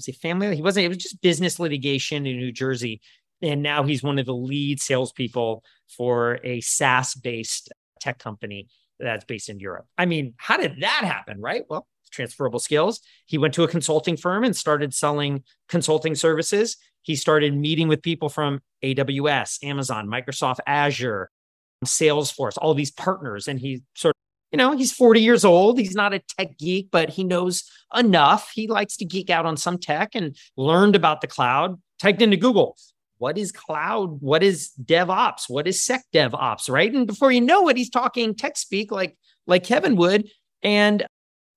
[0.08, 0.56] was family?
[0.56, 0.86] He wasn't.
[0.86, 3.02] It was just business litigation in New Jersey,
[3.42, 5.64] and now he's one of the lead salespeople
[5.96, 8.68] for a SaaS-based tech company
[9.00, 9.86] that's based in Europe.
[9.98, 11.40] I mean, how did that happen?
[11.40, 11.64] Right?
[11.70, 13.02] Well, transferable skills.
[13.26, 16.78] He went to a consulting firm and started selling consulting services.
[17.02, 21.30] He started meeting with people from AWS, Amazon, Microsoft Azure,
[21.86, 24.16] Salesforce, all these partners, and he sort
[24.54, 25.80] you know, he's 40 years old.
[25.80, 28.52] He's not a tech geek, but he knows enough.
[28.54, 32.38] He likes to geek out on some tech and learned about the cloud, typed into
[32.38, 32.78] Google,
[33.18, 34.22] what is cloud?
[34.22, 35.44] What is DevOps?
[35.48, 36.70] What is Sec DevOps?
[36.70, 36.94] Right.
[36.94, 40.30] And before you know it, he's talking tech speak like like Kevin would.
[40.62, 41.06] And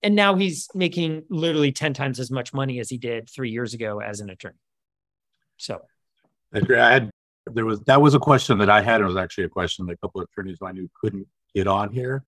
[0.03, 3.75] and now he's making literally 10 times as much money as he did three years
[3.75, 4.61] ago as an attorney.
[5.57, 5.83] So
[6.55, 6.61] I
[6.93, 7.11] had
[7.47, 9.01] there was that was a question that I had.
[9.01, 11.91] It was actually a question that a couple of attorneys I knew couldn't get on
[11.91, 12.25] here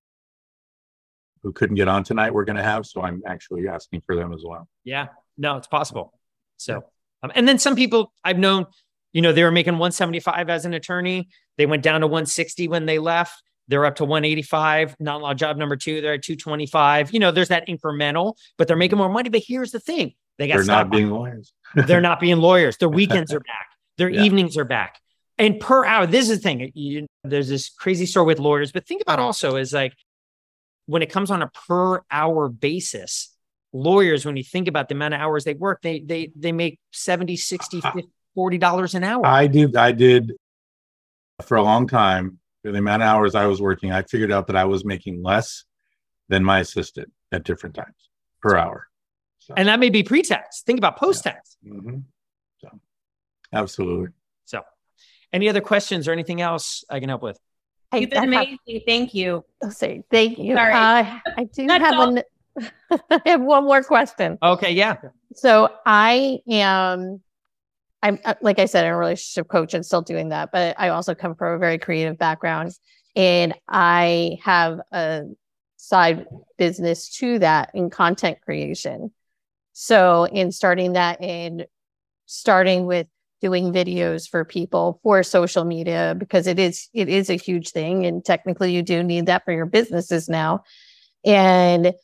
[1.43, 2.87] who couldn't get on tonight we're going to have.
[2.87, 4.69] So I'm actually asking for them as well.
[4.85, 6.13] Yeah, no, it's possible.
[6.57, 6.85] So,
[7.23, 8.67] um, and then some people I've known,
[9.13, 11.29] you know, they were making 175 as an attorney.
[11.57, 13.43] They went down to 160 when they left.
[13.69, 14.97] They're up to 185.
[14.99, 17.13] Non law job number two, they're at 225.
[17.13, 19.29] You know, there's that incremental, but they're making more money.
[19.29, 21.53] But here's the thing they got they're not being lawyers.
[21.75, 22.77] they're not being lawyers.
[22.79, 23.69] Their weekends are back,
[23.99, 24.23] their yeah.
[24.23, 24.99] evenings are back.
[25.37, 26.73] And per hour, this is the thing.
[26.75, 29.95] You, there's this crazy story with lawyers, but think about also is like
[30.89, 33.37] when it comes on a per hour basis,
[33.75, 36.81] lawyers, when you think about the amount of hours they work, they they they make
[36.93, 39.25] 70, 60, 50, 40 dollars an hour.
[39.27, 40.33] I did I did
[41.43, 44.47] for a long time, for the amount of hours I was working, I figured out
[44.47, 45.65] that I was making less
[46.31, 48.09] than my assistant at different times
[48.41, 48.89] per hour.
[49.41, 49.55] So.
[49.57, 50.63] And that may be pre-tax.
[50.63, 51.57] Think about post-tax.
[51.63, 51.75] Yeah.
[51.75, 51.99] Mm-hmm.
[52.59, 52.69] So,
[53.53, 54.09] absolutely.
[54.47, 54.63] So,
[55.33, 57.39] any other questions or anything else I can help with?
[57.93, 58.59] You've been amazing.
[58.69, 59.45] Have, Thank you.
[59.63, 60.05] Oh, sorry.
[60.11, 60.55] Thank you.
[60.55, 60.73] Sorry.
[60.73, 62.23] Uh, I do have one.
[63.11, 64.39] I have one more question.
[64.43, 64.73] Okay.
[64.73, 64.97] Yeah.
[65.35, 67.23] So I am,
[68.03, 70.89] I'm uh, like I said, I'm a relationship coach and still doing that, but I
[70.89, 72.73] also come from a very creative background,
[73.17, 75.23] and I have a
[75.77, 76.27] side
[76.59, 79.13] business to that in content creation.
[79.73, 81.67] So in starting that and
[82.27, 83.07] starting with
[83.41, 88.05] doing videos for people for social media because it is it is a huge thing
[88.05, 90.63] and technically you do need that for your businesses now.
[91.25, 91.95] And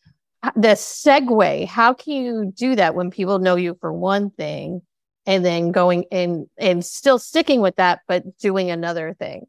[0.56, 4.82] the segue how can you do that when people know you for one thing
[5.26, 9.46] and then going and and still sticking with that but doing another thing?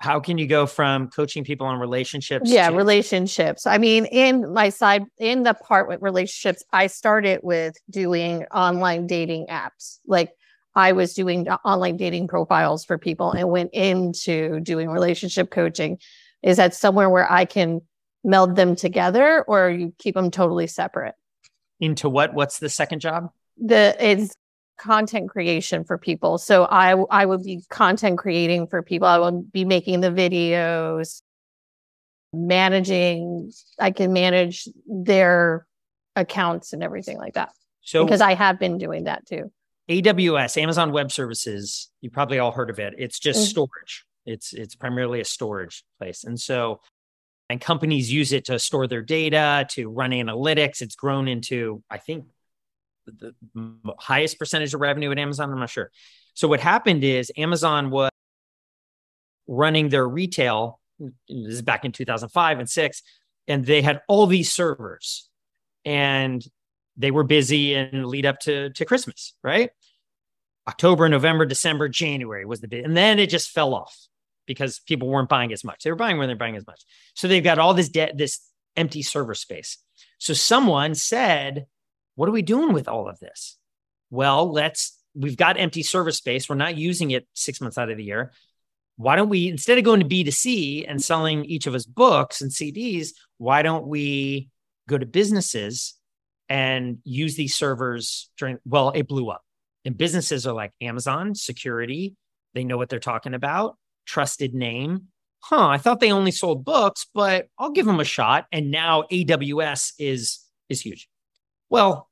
[0.00, 3.66] How can you go from coaching people on relationships yeah to- relationships.
[3.66, 9.06] I mean in my side in the part with relationships i started with doing online
[9.06, 10.00] dating apps.
[10.06, 10.32] Like
[10.74, 15.98] I was doing online dating profiles for people and went into doing relationship coaching.
[16.42, 17.80] Is that somewhere where I can
[18.24, 21.14] meld them together or you keep them totally separate?
[21.80, 22.34] Into what?
[22.34, 23.30] What's the second job?
[23.58, 24.34] The it's
[24.78, 26.38] content creation for people.
[26.38, 29.06] So I I would be content creating for people.
[29.06, 31.22] I would be making the videos,
[32.32, 35.66] managing, I can manage their
[36.16, 37.50] accounts and everything like that.
[37.82, 39.52] So because I have been doing that too.
[39.88, 42.94] AWS, Amazon Web Services, you probably all heard of it.
[42.96, 43.50] It's just mm-hmm.
[43.50, 44.04] storage.
[44.26, 46.24] It's it's primarily a storage place.
[46.24, 46.80] And so
[47.50, 50.80] and companies use it to store their data, to run analytics.
[50.80, 52.24] It's grown into, I think,
[53.06, 53.34] the
[53.98, 55.50] highest percentage of revenue at Amazon.
[55.50, 55.90] I'm not sure.
[56.32, 58.10] So what happened is Amazon was
[59.46, 60.80] running their retail.
[60.98, 63.02] This is back in 2005 and six,
[63.46, 65.28] and they had all these servers,
[65.84, 66.42] and
[66.96, 69.70] they were busy and lead up to, to Christmas, right?
[70.66, 72.84] October, November, December, January was the bit.
[72.84, 73.96] And then it just fell off
[74.46, 75.82] because people weren't buying as much.
[75.82, 76.82] They were buying when they're buying as much.
[77.14, 78.40] So they've got all this debt, this
[78.76, 79.78] empty server space.
[80.18, 81.66] So someone said,
[82.14, 83.58] What are we doing with all of this?
[84.10, 86.48] Well, let's, we've got empty server space.
[86.48, 88.32] We're not using it six months out of the year.
[88.96, 92.50] Why don't we, instead of going to B2C and selling each of us books and
[92.50, 94.50] CDs, why don't we
[94.88, 95.94] go to businesses
[96.48, 99.42] and use these servers during, well, it blew up.
[99.84, 102.16] And businesses are like Amazon, security,
[102.54, 103.76] they know what they're talking about,
[104.06, 105.08] trusted name.
[105.40, 108.46] Huh, I thought they only sold books, but I'll give them a shot.
[108.50, 110.40] And now AWS is
[110.70, 111.08] is huge.
[111.68, 112.08] Well,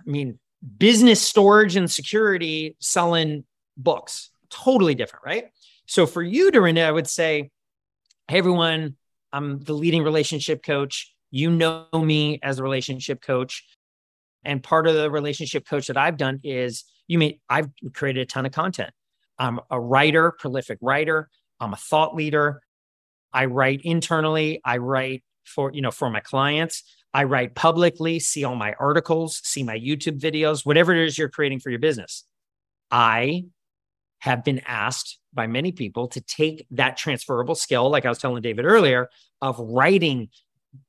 [0.00, 0.38] I mean,
[0.76, 3.44] business storage and security selling
[3.76, 5.44] books, totally different, right?
[5.86, 7.50] So for you, Dorinda, I would say,
[8.28, 8.96] hey everyone,
[9.32, 11.12] I'm the leading relationship coach.
[11.30, 13.64] You know me as a relationship coach.
[14.44, 18.26] And part of the relationship coach that I've done is you mean I've created a
[18.26, 18.90] ton of content.
[19.38, 21.28] I'm a writer, prolific writer.
[21.60, 22.62] I'm a thought leader.
[23.32, 24.60] I write internally.
[24.64, 26.82] I write for, you know, for my clients.
[27.14, 31.28] I write publicly, see all my articles, see my YouTube videos, whatever it is you're
[31.28, 32.24] creating for your business.
[32.90, 33.44] I
[34.20, 38.42] have been asked by many people to take that transferable skill, like I was telling
[38.42, 39.08] David earlier,
[39.40, 40.28] of writing,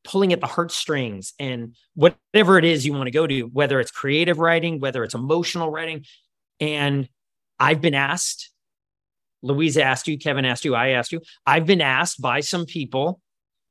[0.04, 3.92] pulling at the heartstrings and whatever it is you want to go to, whether it's
[3.92, 6.06] creative writing, whether it's emotional writing.
[6.60, 7.08] And
[7.60, 8.52] I've been asked,
[9.42, 13.22] Louise asked you, Kevin asked you, I asked you, I've been asked by some people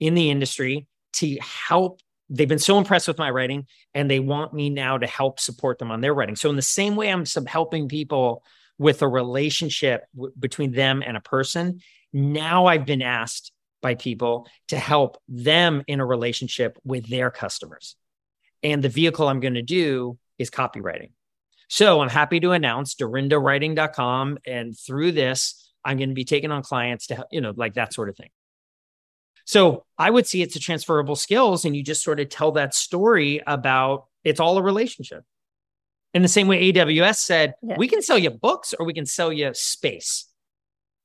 [0.01, 2.01] in the industry to help.
[2.31, 5.79] They've been so impressed with my writing and they want me now to help support
[5.79, 6.37] them on their writing.
[6.37, 8.43] So, in the same way, I'm helping people
[8.79, 11.81] with a relationship w- between them and a person.
[12.13, 17.97] Now I've been asked by people to help them in a relationship with their customers.
[18.63, 21.11] And the vehicle I'm going to do is copywriting.
[21.69, 24.39] So I'm happy to announce dorindawriting.com.
[24.47, 27.75] And through this, I'm going to be taking on clients to, help, you know, like
[27.75, 28.31] that sort of thing.
[29.45, 31.65] So I would see it's a transferable skills.
[31.65, 35.25] And you just sort of tell that story about it's all a relationship.
[36.15, 37.77] In the same way AWS said, yeah.
[37.77, 40.27] we can sell you books or we can sell you space.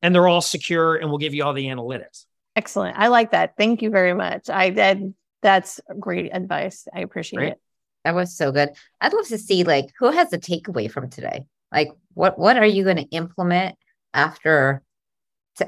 [0.02, 2.26] And they're all secure and we'll give you all the analytics.
[2.56, 2.98] Excellent.
[2.98, 3.56] I like that.
[3.58, 4.50] Thank you very much.
[4.50, 6.88] I did that's great advice.
[6.94, 7.52] I appreciate great.
[7.54, 7.62] it.
[8.06, 8.70] That was so good.
[9.02, 11.46] I'd love to see like who has a takeaway from today?
[11.72, 13.76] Like what what are you going to implement
[14.14, 14.84] after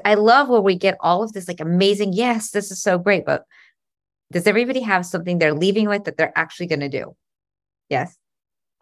[0.04, 3.24] I love where we get all of this like amazing, yes, this is so great,
[3.24, 3.44] but
[4.32, 7.14] does everybody have something they're leaving with that they're actually going to do?
[7.88, 8.16] Yes.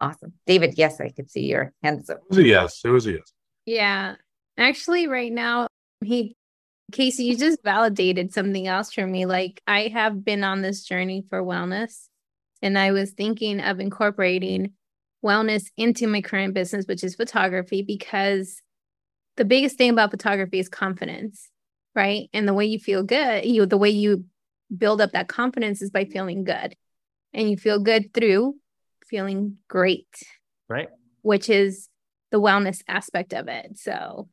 [0.01, 0.33] Awesome.
[0.47, 2.17] David, yes, I could see your hands up.
[2.17, 2.81] It was a yes.
[2.83, 3.33] It was a yes.
[3.65, 4.15] Yeah.
[4.57, 5.67] Actually, right now,
[6.03, 6.35] he,
[6.91, 9.25] Casey, you just validated something else for me.
[9.25, 12.07] Like, I have been on this journey for wellness,
[12.61, 14.73] and I was thinking of incorporating
[15.23, 18.61] wellness into my current business, which is photography, because
[19.37, 21.49] the biggest thing about photography is confidence,
[21.95, 22.29] right?
[22.33, 24.25] And the way you feel good, you the way you
[24.75, 26.75] build up that confidence is by feeling good.
[27.33, 28.55] And you feel good through
[29.07, 30.07] feeling great.
[30.69, 30.87] Right.
[31.21, 31.89] Which is
[32.31, 33.77] the wellness aspect of it.
[33.77, 34.29] So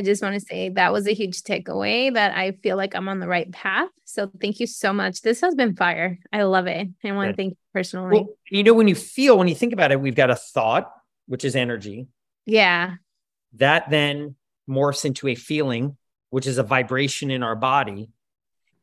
[0.00, 3.06] I just want to say that was a huge takeaway that I feel like I'm
[3.06, 3.90] on the right path.
[4.06, 5.20] So thank you so much.
[5.20, 6.18] This has been fire.
[6.32, 6.88] I love it.
[7.04, 7.32] I want Good.
[7.32, 8.20] to thank you personally.
[8.20, 10.90] Well, you know, when you feel, when you think about it, we've got a thought,
[11.26, 12.06] which is energy.
[12.46, 12.94] Yeah.
[13.56, 14.36] That then
[14.66, 15.98] morphs into a feeling,
[16.30, 18.08] which is a vibration in our body.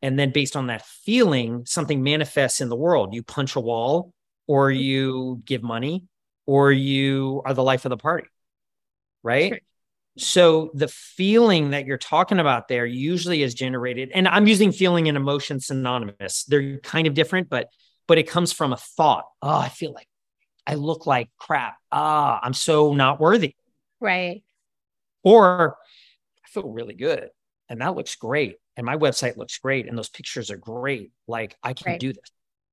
[0.03, 3.15] And then based on that feeling, something manifests in the world.
[3.15, 4.13] You punch a wall,
[4.45, 4.81] or mm-hmm.
[4.81, 6.03] you give money
[6.45, 8.27] or you are the life of the party.
[9.23, 9.49] Right.
[9.49, 9.59] Sure.
[10.17, 15.07] So the feeling that you're talking about there usually is generated, and I'm using feeling
[15.07, 16.43] and emotion synonymous.
[16.45, 17.69] They're kind of different, but
[18.07, 19.25] but it comes from a thought.
[19.41, 20.07] Oh, I feel like
[20.65, 21.75] I look like crap.
[21.91, 23.55] Ah, I'm so not worthy.
[23.99, 24.43] Right.
[25.23, 25.77] Or
[26.45, 27.29] I feel really good
[27.69, 28.57] and that looks great.
[28.75, 29.87] And my website looks great.
[29.87, 31.11] And those pictures are great.
[31.27, 31.99] Like I can right.
[31.99, 32.31] do this.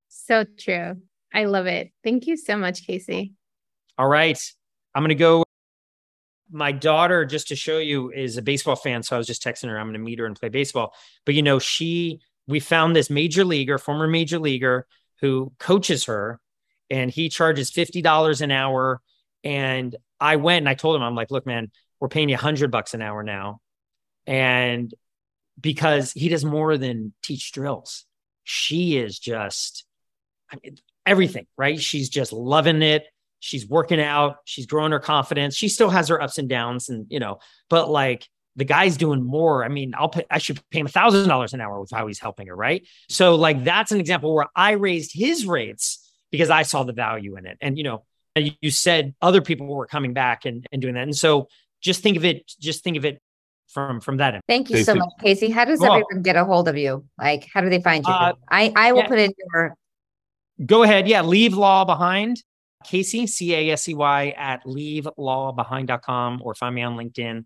[0.09, 1.01] So true.
[1.32, 1.90] I love it.
[2.05, 3.32] Thank you so much, Casey.
[3.99, 4.38] All right.
[4.95, 5.43] I'm going to go.
[6.51, 9.03] My daughter, just to show you, is a baseball fan.
[9.03, 10.95] So I was just texting her, I'm going to meet her and play baseball.
[11.24, 14.86] But, you know, she, we found this major leaguer, former major leaguer
[15.20, 16.40] who coaches her,
[16.90, 19.01] and he charges $50 an hour.
[19.42, 21.70] And I went and I told him, I'm like, look, man,
[22.01, 23.61] we're paying you 100 bucks an hour now.
[24.26, 24.92] And
[25.61, 28.05] because he does more than teach drills,
[28.45, 29.84] she is just,
[30.51, 30.76] I mean,
[31.07, 31.80] everything, right?
[31.80, 33.05] She's just loving it.
[33.45, 34.36] She's working out.
[34.45, 35.55] She's growing her confidence.
[35.55, 38.26] She still has her ups and downs, and you know, but like
[38.57, 39.64] the guy's doing more.
[39.64, 42.07] I mean, I'll pay, I should pay him a thousand dollars an hour with how
[42.07, 42.86] he's helping her, right?
[43.11, 47.36] So like that's an example where I raised his rates because I saw the value
[47.36, 47.59] in it.
[47.61, 48.05] And you know,
[48.36, 51.03] you said other people were coming back and, and doing that.
[51.03, 51.49] And so
[51.82, 53.20] just think of it, just think of it
[53.68, 54.42] from from that end.
[54.49, 55.51] Thank you so much, Casey.
[55.51, 57.05] How does everyone get a hold of you?
[57.18, 58.12] Like, how do they find you?
[58.12, 59.09] Uh, I I will yeah.
[59.09, 59.76] put in your
[60.64, 61.09] go ahead.
[61.09, 62.42] Yeah, leave law behind.
[62.85, 67.45] Casey, C A S E Y, at leavelawbehind.com or find me on LinkedIn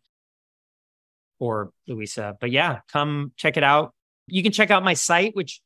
[1.39, 2.37] or Louisa.
[2.41, 3.95] But yeah, come check it out.
[4.27, 5.61] You can check out my site, which,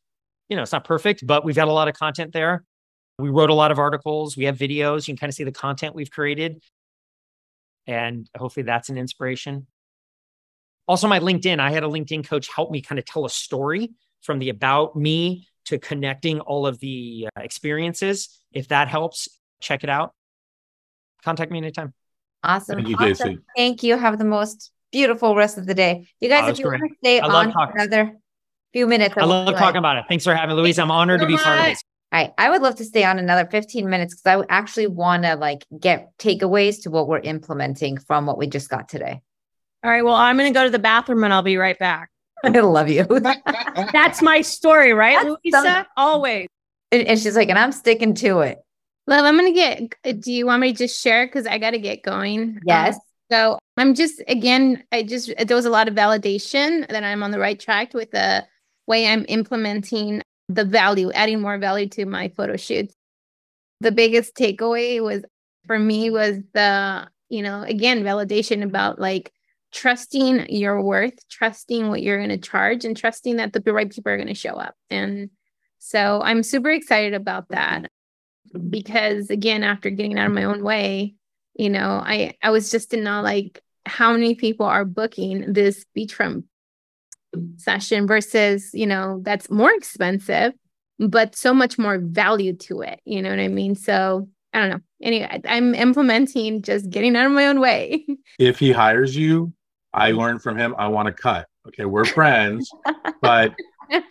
[0.49, 2.65] you know, it's not perfect, but we've got a lot of content there.
[3.19, 4.37] We wrote a lot of articles.
[4.37, 5.07] We have videos.
[5.07, 6.63] You can kind of see the content we've created.
[7.87, 9.67] And hopefully that's an inspiration.
[10.89, 13.93] Also, my LinkedIn, I had a LinkedIn coach help me kind of tell a story
[14.23, 18.41] from the about me to connecting all of the uh, experiences.
[18.53, 19.29] If that helps,
[19.63, 20.13] check it out.
[21.25, 21.95] Contact me anytime.
[22.43, 22.77] Awesome.
[22.77, 23.45] Thank you, awesome.
[23.57, 23.97] Thank you.
[23.97, 26.07] Have the most beautiful rest of the day.
[26.21, 26.81] You guys, oh, if you great.
[26.81, 28.17] want to stay on another
[28.73, 30.05] few minutes, I love talking like, about it.
[30.09, 30.79] Thanks for having me, Louise.
[30.79, 31.83] I'm honored to be part of this.
[32.13, 32.33] All right.
[32.37, 35.65] I would love to stay on another 15 minutes because I actually want to like
[35.79, 39.23] get takeaways to what we're implementing from what we just got today.
[39.83, 40.05] All right.
[40.05, 42.11] Well, I'm going to go to the bathroom and I'll be right back.
[42.45, 43.05] I love you.
[43.93, 45.63] That's my story, right, That's Louisa?
[45.63, 45.87] Some...
[45.97, 46.49] Always.
[46.91, 48.59] And, and, she's like, and I'm sticking to it.
[49.07, 51.27] Well, I'm going to get, do you want me to just share?
[51.27, 52.61] Because I got to get going.
[52.65, 52.95] Yes.
[52.95, 53.01] Um,
[53.31, 57.31] so I'm just, again, I just, there was a lot of validation that I'm on
[57.31, 58.45] the right track with the
[58.87, 62.95] way I'm implementing the value, adding more value to my photo shoots.
[63.81, 65.25] The biggest takeaway was
[65.67, 69.33] for me was the, you know, again, validation about like
[69.73, 74.13] trusting your worth, trusting what you're going to charge, and trusting that the right people
[74.13, 74.75] are going to show up.
[74.91, 75.31] And
[75.79, 77.91] so I'm super excited about that
[78.71, 81.15] because, again, after getting out of my own way,
[81.55, 85.85] you know, I I was just in awe like how many people are booking this
[85.97, 86.45] beachfront
[87.57, 90.53] session versus, you know, that's more expensive,
[90.99, 93.01] but so much more value to it.
[93.05, 93.75] You know what I mean?
[93.75, 94.81] So I don't know.
[95.03, 98.07] Anyway, I'm implementing just getting out of my own way.
[98.39, 99.53] If he hires you,
[99.93, 101.47] I learned from him, I want to cut.
[101.69, 102.69] Okay, we're friends,
[103.21, 103.55] but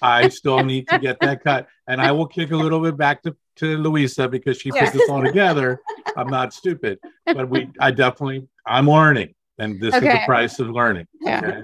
[0.02, 1.68] I still need to get that cut.
[1.88, 5.10] And I will kick a little bit back to, to Louisa because she put this
[5.10, 5.82] all together.
[6.16, 9.34] I'm not stupid, but we I definitely I'm learning.
[9.58, 10.08] And this okay.
[10.08, 11.08] is the price of learning.
[11.22, 11.40] Yeah.
[11.40, 11.62] Okay?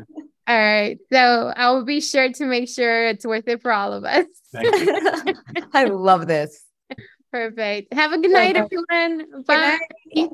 [0.48, 0.98] All right.
[1.12, 4.26] So I will be sure to make sure it's worth it for all of us.
[4.56, 6.64] I love this.
[7.32, 7.94] Perfect.
[7.94, 9.44] Have a good night, everyone.
[9.46, 9.80] Bye.
[10.14, 10.30] Good night.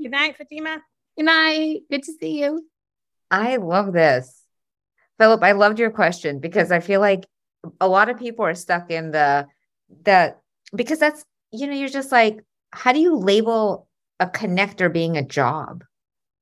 [0.00, 0.82] Good night, Fatima.
[1.16, 1.80] Good night.
[1.90, 2.64] Good to see you.
[3.30, 4.42] I love this.
[5.18, 7.26] Philip, I loved your question because I feel like
[7.80, 9.46] a lot of people are stuck in the
[10.04, 10.40] that
[10.74, 13.86] because that's you know, you're just like, how do you label
[14.20, 15.84] a connector being a job?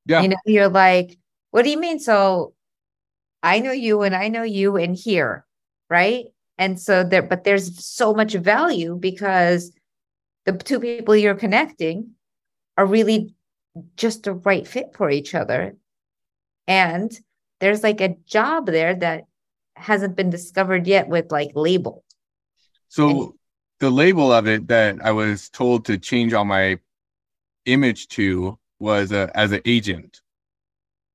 [0.06, 0.22] Yeah.
[0.22, 1.16] You know, you're like,
[1.50, 1.98] what do you mean?
[1.98, 2.54] So
[3.42, 5.44] I know you and I know you in here,
[5.88, 6.26] right?
[6.58, 9.72] And so there, but there's so much value because
[10.44, 12.10] the two people you're connecting
[12.76, 13.34] are really
[13.96, 15.76] just the right fit for each other.
[16.66, 17.16] And
[17.60, 19.24] there's like a job there that
[19.76, 22.04] hasn't been discovered yet with like label.
[22.88, 23.32] So and,
[23.84, 26.78] the label of it that I was told to change all my
[27.66, 30.20] image to was uh, as an agent.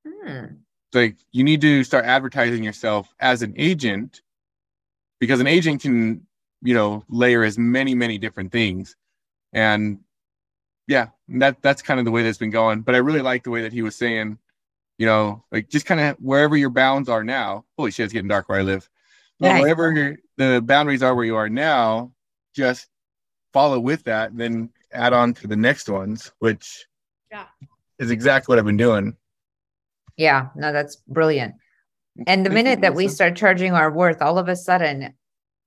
[0.06, 0.46] Hmm
[0.94, 4.22] like you need to start advertising yourself as an agent
[5.20, 6.26] because an agent can
[6.62, 8.96] you know layer as many many different things
[9.54, 10.00] and
[10.88, 13.50] yeah that that's kind of the way that's been going but i really like the
[13.50, 14.38] way that he was saying
[14.98, 18.28] you know like just kind of wherever your bounds are now holy shit it's getting
[18.28, 18.90] dark where i live
[19.40, 19.62] nice.
[19.62, 22.12] wherever the boundaries are where you are now
[22.56, 22.88] just
[23.54, 26.86] follow with that and then add on to the next ones which
[27.32, 27.46] yeah
[28.00, 29.16] is exactly what i've been doing
[30.20, 31.56] yeah, no, that's brilliant.
[32.28, 35.14] And the minute that we start charging our worth, all of a sudden,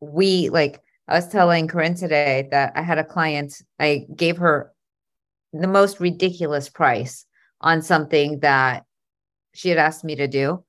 [0.01, 4.70] we like, I was telling Corinne today that I had a client, I gave her
[5.55, 7.24] the most ridiculous price
[7.62, 8.85] on something that
[9.55, 10.62] she had asked me to do.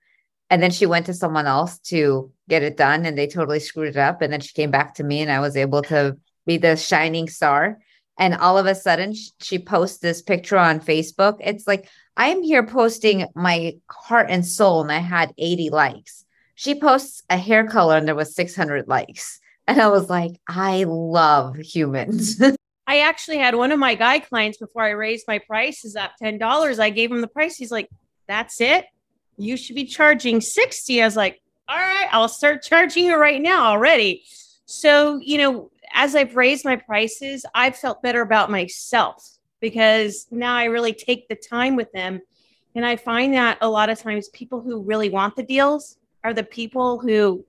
[0.49, 3.89] And then she went to someone else to get it done and they totally screwed
[3.89, 4.21] it up.
[4.21, 7.27] And then she came back to me and I was able to be the shining
[7.27, 7.79] star.
[8.17, 11.37] And all of a sudden, she posts this picture on Facebook.
[11.39, 16.25] It's like, I'm here posting my heart and soul, and I had 80 likes.
[16.53, 19.39] She posts a hair color, and there was 600 likes.
[19.67, 22.39] And I was like, I love humans.
[22.87, 26.79] I actually had one of my guy clients before I raised my prices up $10.
[26.79, 27.55] I gave him the price.
[27.55, 27.89] He's like,
[28.27, 28.85] That's it.
[29.37, 31.01] You should be charging 60.
[31.01, 34.23] I was like, All right, I'll start charging you right now already.
[34.65, 40.55] So, you know, as I've raised my prices, I've felt better about myself because now
[40.55, 42.21] I really take the time with them.
[42.75, 46.33] And I find that a lot of times people who really want the deals are
[46.33, 47.45] the people who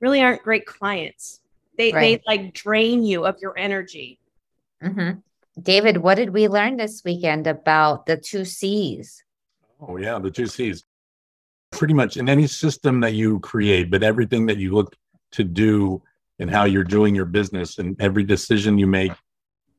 [0.00, 1.40] really aren't great clients.
[1.76, 2.22] They right.
[2.26, 4.18] they like drain you of your energy.
[4.82, 5.18] Mm-hmm.
[5.60, 9.22] David, what did we learn this weekend about the two C's?
[9.80, 10.84] Oh yeah, the two C's.
[11.76, 14.96] Pretty much in any system that you create, but everything that you look
[15.32, 16.02] to do
[16.38, 19.12] and how you're doing your business and every decision you make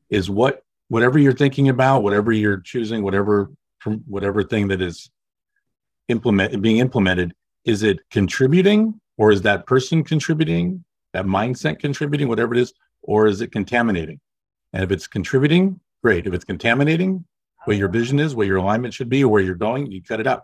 [0.09, 3.49] is what whatever you're thinking about, whatever you're choosing, whatever
[3.79, 5.09] from whatever thing that is
[6.09, 12.53] implement being implemented, is it contributing or is that person contributing, that mindset contributing, whatever
[12.53, 14.19] it is, or is it contaminating?
[14.73, 16.27] And if it's contributing, great.
[16.27, 17.25] If it's contaminating,
[17.63, 20.19] what your vision is, what your alignment should be, or where you're going, you cut
[20.19, 20.43] it out.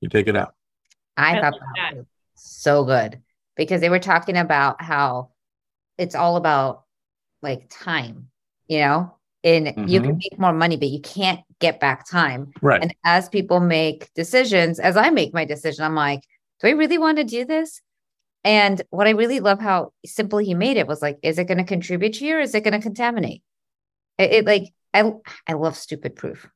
[0.00, 0.54] You take it out.
[1.16, 3.20] I, I thought that was so good
[3.56, 5.30] because they were talking about how
[5.96, 6.84] it's all about
[7.42, 8.28] like time,
[8.68, 9.14] you know,
[9.44, 9.88] and mm-hmm.
[9.88, 10.18] you can mm-hmm.
[10.18, 12.52] make more money, but you can't get back time.
[12.62, 12.82] Right.
[12.82, 16.22] And as people make decisions, as I make my decision, I'm like,
[16.60, 17.80] do I really want to do this?
[18.44, 21.58] And what I really love how simple he made it was like, is it going
[21.58, 23.42] to contribute to you or is it going to contaminate?
[24.16, 25.12] It, it, like I
[25.46, 26.48] I love stupid proof.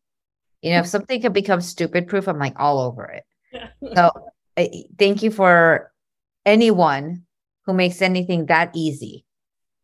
[0.63, 3.25] You know, if something can become stupid proof, I'm like all over it.
[3.95, 4.11] so
[4.57, 5.93] I, thank you for
[6.45, 7.25] anyone
[7.67, 9.25] who makes anything that easy.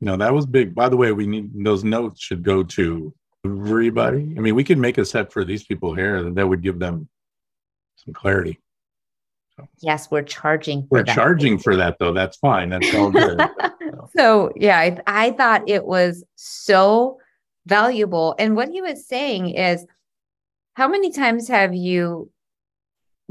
[0.00, 0.74] No, that was big.
[0.74, 3.12] By the way, we need those notes should go to
[3.44, 4.34] everybody.
[4.36, 7.08] I mean, we could make a set for these people here that would give them
[7.96, 8.60] some clarity.
[9.80, 10.86] Yes, we're charging.
[10.90, 11.14] we're that.
[11.14, 12.12] charging for that, though.
[12.12, 12.68] That's fine.
[12.68, 13.40] That's all good.
[14.16, 17.18] so yeah, I, I thought it was so
[17.66, 18.36] valuable.
[18.38, 19.84] And what he was saying is,
[20.74, 22.30] how many times have you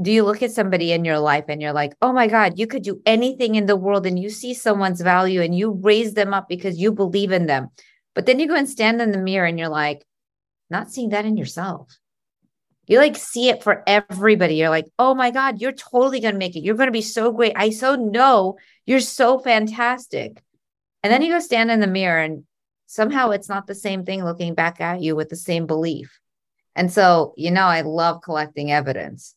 [0.00, 2.66] do you look at somebody in your life and you're like, oh my God, you
[2.66, 6.32] could do anything in the world and you see someone's value and you raise them
[6.32, 7.68] up because you believe in them.
[8.14, 10.04] But then you go and stand in the mirror and you're like,
[10.70, 11.98] not seeing that in yourself.
[12.86, 14.54] You like see it for everybody.
[14.54, 16.62] You're like, oh my God, you're totally going to make it.
[16.62, 17.52] You're going to be so great.
[17.56, 18.56] I so know
[18.86, 20.42] you're so fantastic.
[21.02, 22.44] And then you go stand in the mirror and
[22.86, 26.18] somehow it's not the same thing looking back at you with the same belief.
[26.74, 29.34] And so, you know, I love collecting evidence.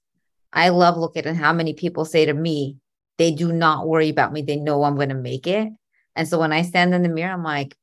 [0.53, 2.77] I love looking at how many people say to me,
[3.17, 4.41] they do not worry about me.
[4.41, 5.69] They know I'm going to make it.
[6.15, 7.75] And so when I stand in the mirror, I'm like,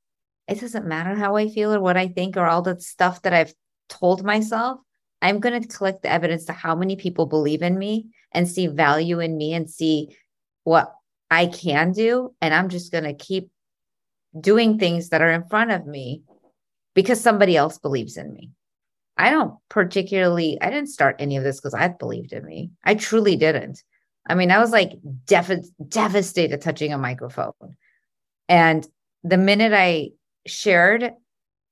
[0.47, 3.33] it doesn't matter how I feel or what I think or all the stuff that
[3.33, 3.55] I've
[3.89, 4.81] told myself.
[5.21, 8.67] I'm going to collect the evidence to how many people believe in me and see
[8.67, 10.17] value in me and see
[10.65, 10.93] what
[11.31, 12.35] I can do.
[12.41, 13.51] And I'm just going to keep
[14.39, 16.23] doing things that are in front of me
[16.95, 18.51] because somebody else believes in me.
[19.19, 22.71] I don't particularly, I didn't start any of this because I believed in me.
[22.85, 23.83] I truly didn't.
[24.27, 24.93] I mean, I was like
[25.25, 27.53] dev- devastated touching a microphone.
[28.49, 28.87] And
[29.25, 30.11] the minute I
[30.47, 31.13] shared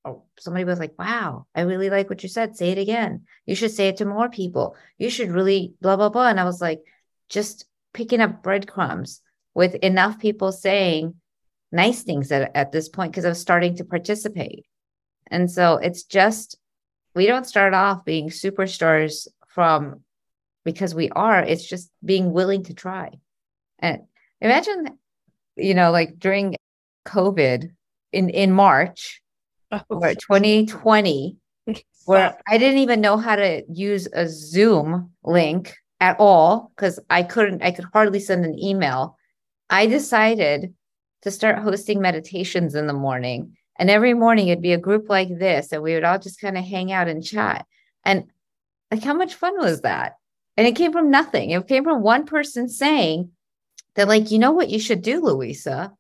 [0.07, 2.57] oh, somebody was like, wow, I really like what you said.
[2.57, 3.27] Say it again.
[3.45, 4.77] You should say it to more people.
[4.99, 6.29] You should really blah, blah, blah.
[6.29, 6.81] And I was like,
[7.29, 9.21] just picking up breadcrumbs
[9.53, 11.15] with enough people saying
[11.73, 14.65] nice things at, at this point because I was starting to participate.
[15.27, 16.57] And so it's just,
[17.17, 20.03] we don't start off being superstars from
[20.65, 23.11] because we are, it's just being willing to try.
[23.79, 24.03] And
[24.41, 24.99] imagine,
[25.57, 26.57] you know, like during
[27.07, 27.71] COVID
[28.13, 29.23] in, in March,
[29.73, 31.39] oh, or 2020
[32.05, 37.23] where I didn't even know how to use a Zoom link at all because I
[37.23, 39.17] couldn't, I could hardly send an email.
[39.71, 40.75] I decided
[41.23, 43.57] to start hosting meditations in the morning.
[43.79, 46.57] And every morning it'd be a group like this, and we would all just kind
[46.57, 47.67] of hang out and chat.
[48.05, 48.25] And
[48.91, 50.17] like, how much fun was that?
[50.57, 51.51] And it came from nothing.
[51.51, 53.33] It came from one person saying
[53.95, 55.93] that, like, you know what you should do, Louisa?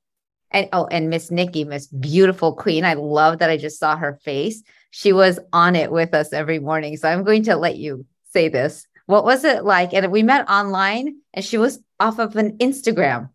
[0.50, 2.84] and oh, and Miss Nikki, Miss Beautiful Queen.
[2.84, 4.62] I love that I just saw her face.
[4.90, 6.96] She was on it with us every morning.
[6.96, 8.86] So I'm going to let you say this.
[9.06, 9.92] What was it like?
[9.92, 13.30] And we met online and she was off of an Instagram.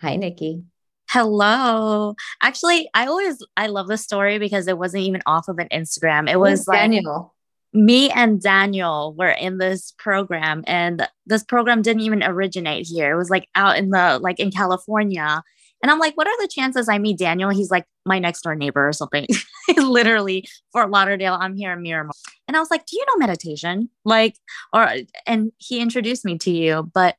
[0.00, 0.62] Hi, Nikki.
[1.10, 2.14] Hello.
[2.42, 6.30] Actually, I always I love this story because it wasn't even off of an Instagram.
[6.30, 7.34] It was like Daniel.
[7.74, 13.12] Me and Daniel were in this program and this program didn't even originate here.
[13.12, 15.42] It was like out in the like in California
[15.82, 17.50] and I'm like, what are the chances I meet Daniel?
[17.50, 19.26] He's like my next door neighbor or something.
[19.76, 21.36] Literally, Fort Lauderdale.
[21.38, 22.12] I'm here in Miramar.
[22.48, 23.88] And I was like, do you know meditation?
[24.04, 24.36] Like,
[24.72, 24.90] or,
[25.26, 26.90] and he introduced me to you.
[26.92, 27.16] But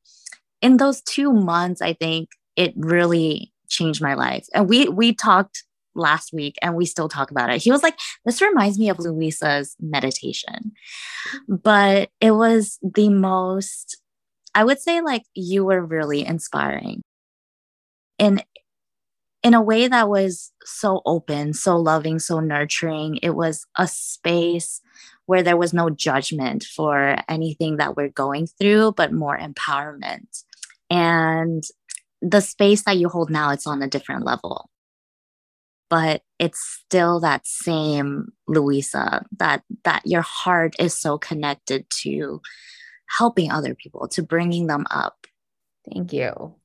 [0.61, 4.47] in those two months, I think it really changed my life.
[4.53, 5.63] And we, we talked
[5.95, 7.61] last week and we still talk about it.
[7.61, 10.71] He was like, This reminds me of Louisa's meditation.
[11.47, 14.01] But it was the most,
[14.55, 17.01] I would say, like, you were really inspiring
[18.17, 18.41] in
[19.41, 23.19] in a way that was so open, so loving, so nurturing.
[23.23, 24.81] It was a space
[25.27, 30.43] where there was no judgment for anything that we're going through, but more empowerment.
[30.89, 31.63] And
[32.21, 34.69] the space that you hold now, it's on a different level.
[35.89, 42.41] But it's still that same Louisa, that that your heart is so connected to
[43.07, 45.25] helping other people, to bringing them up.
[45.91, 46.55] Thank you.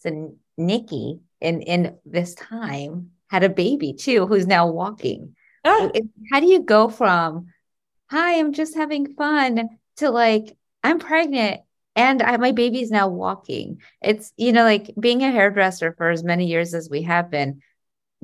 [0.00, 5.34] So Nikki in in this time had a baby too, who's now walking.
[5.64, 5.90] Ah.
[6.30, 7.46] How do you go from
[8.10, 11.62] "Hi, I'm just having fun" to like "I'm pregnant
[11.96, 13.80] and I, my baby's now walking"?
[14.02, 17.60] It's you know like being a hairdresser for as many years as we have been,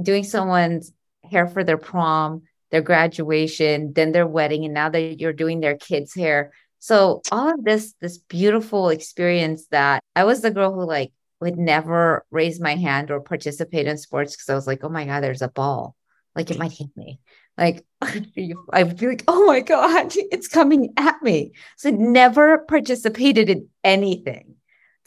[0.02, 0.92] doing someone's
[1.24, 5.76] hair for their prom, their graduation, then their wedding, and now that you're doing their
[5.76, 6.52] kids' hair.
[6.78, 11.58] So all of this, this beautiful experience that I was the girl who like would
[11.58, 15.22] never raise my hand or participate in sports because I was like, oh my God,
[15.22, 15.94] there's a ball.
[16.34, 17.20] Like it might hit me.
[17.56, 21.52] Like I would be like, oh my God, it's coming at me.
[21.76, 24.54] So never participated in anything.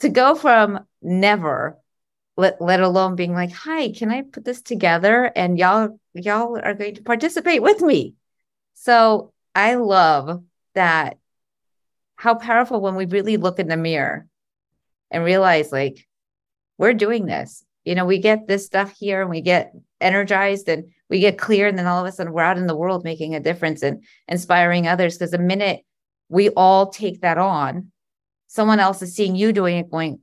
[0.00, 1.78] To go from never,
[2.36, 5.30] let, let alone being like, hi, can I put this together?
[5.36, 8.14] And y'all, y'all are going to participate with me.
[8.74, 10.42] So I love
[10.74, 11.18] that
[12.16, 14.26] how powerful when we really look in the mirror
[15.10, 16.06] and realize like
[16.78, 17.64] we're doing this.
[17.84, 21.68] You know, we get this stuff here and we get energized and we get clear
[21.68, 24.02] and then all of a sudden we're out in the world making a difference and
[24.26, 25.16] inspiring others.
[25.16, 25.82] Because the minute
[26.28, 27.92] we all take that on
[28.48, 30.18] someone else is seeing you doing it going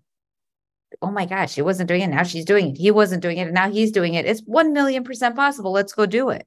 [1.01, 2.07] oh my gosh she wasn't doing it.
[2.07, 2.77] Now she's doing it.
[2.77, 4.25] He wasn't doing it and now he's doing it.
[4.25, 5.71] It's 1 million percent possible.
[5.71, 6.45] Let's go do it.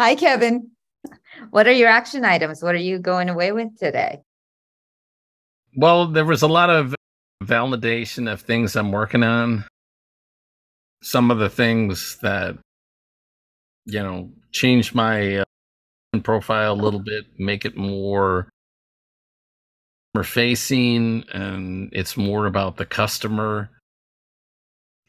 [0.00, 0.70] Hi kevin.
[1.50, 2.62] What are your action items?
[2.62, 4.22] What are you going away with today?
[5.76, 6.94] Well there was a lot of
[7.44, 9.66] validation of things i'm working on.
[11.02, 12.56] Some of the things that
[13.84, 15.44] you know, change my uh,
[16.22, 18.48] profile a little bit, make it more
[20.22, 23.70] facing and it's more about the customer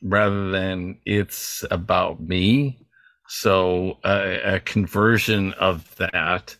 [0.01, 2.79] rather than it's about me.
[3.27, 6.55] So a conversion of that.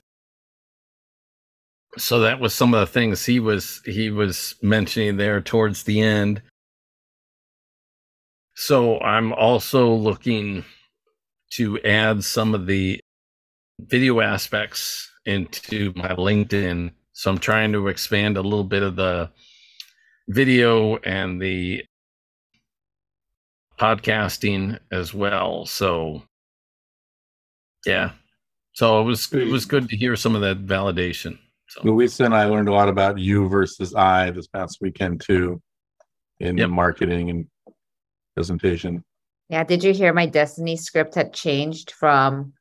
[1.98, 6.02] So that was some of the things he was he was mentioning there towards the
[6.02, 6.42] end.
[8.56, 10.66] So I'm also looking
[11.54, 13.00] to add some of the
[13.80, 16.92] video aspects into my LinkedIn.
[17.14, 19.30] So I'm trying to expand a little bit of the
[20.28, 21.86] video and the
[23.80, 25.66] podcasting as well.
[25.66, 26.24] So
[27.86, 28.12] yeah.
[28.74, 31.38] So it was it was good to hear some of that validation.
[31.68, 32.26] So.
[32.26, 35.62] And I learned a lot about you versus I this past weekend too,
[36.40, 36.70] in yep.
[36.70, 37.48] marketing and
[38.36, 39.04] presentation.
[39.54, 39.64] Yeah.
[39.64, 42.54] Did you hear my Destiny script had changed from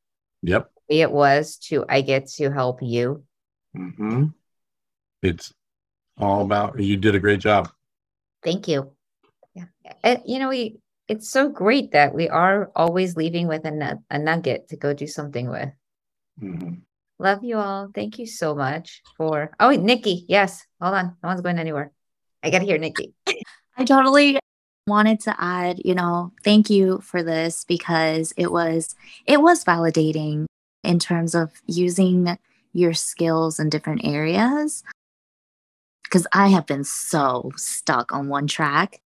[0.43, 0.71] Yep.
[0.91, 3.25] it was to I get to help you?
[3.75, 4.27] Mm-hmm.
[5.23, 5.55] It's
[6.19, 7.71] all about you did a great job.
[8.45, 8.93] Thank you.
[9.55, 9.65] Yeah.
[10.05, 14.19] And, you know, we it's so great that we are always leaving with a, a
[14.19, 15.71] nugget to go do something with.
[16.43, 16.75] Mm-hmm.
[17.19, 17.89] Love you all.
[17.95, 19.53] Thank you so much for.
[19.59, 20.27] Oh, Nikki.
[20.29, 20.67] Yes.
[20.79, 21.17] Hold on.
[21.23, 21.91] No one's going anywhere.
[22.43, 23.15] I got to hear Nikki.
[23.79, 24.42] I totally
[24.87, 28.95] wanted to add, you know, thank you for this because it was
[29.27, 30.47] it was validating
[30.83, 32.37] in terms of using
[32.73, 34.83] your skills in different areas
[36.13, 39.01] because I have been so stuck on one track.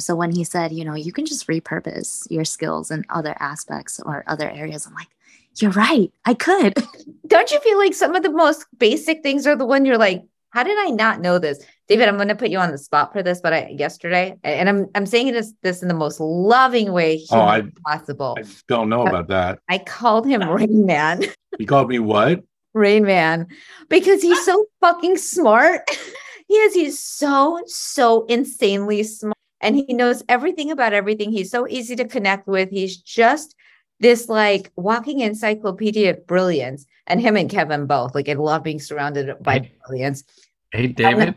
[0.00, 4.00] So when he said, you know, you can just repurpose your skills in other aspects
[4.00, 5.08] or other areas, I'm like,
[5.56, 6.10] you're right.
[6.24, 6.74] I could.
[7.26, 10.24] Don't you feel like some of the most basic things are the one you're like,
[10.50, 11.64] how did I not know this?
[11.90, 14.68] David, I'm going to put you on the spot for this, but I yesterday, and
[14.68, 18.36] I'm I'm saying this this in the most loving way oh, I, possible.
[18.38, 19.58] I don't know about that.
[19.68, 21.24] I called him Rain Man.
[21.58, 22.44] You called me what?
[22.74, 23.48] Rain Man,
[23.88, 25.82] because he's so fucking smart.
[26.48, 26.74] he is.
[26.74, 31.32] He's so so insanely smart, and he knows everything about everything.
[31.32, 32.70] He's so easy to connect with.
[32.70, 33.56] He's just
[33.98, 38.14] this like walking encyclopedia of brilliance and him and Kevin both.
[38.14, 40.22] Like I love being surrounded by hey, brilliance.
[40.70, 41.34] Hey um, David,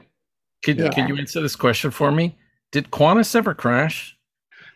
[0.64, 0.90] could yeah.
[0.90, 2.38] could you answer this question for me?
[2.72, 4.18] Did Qantas ever crash?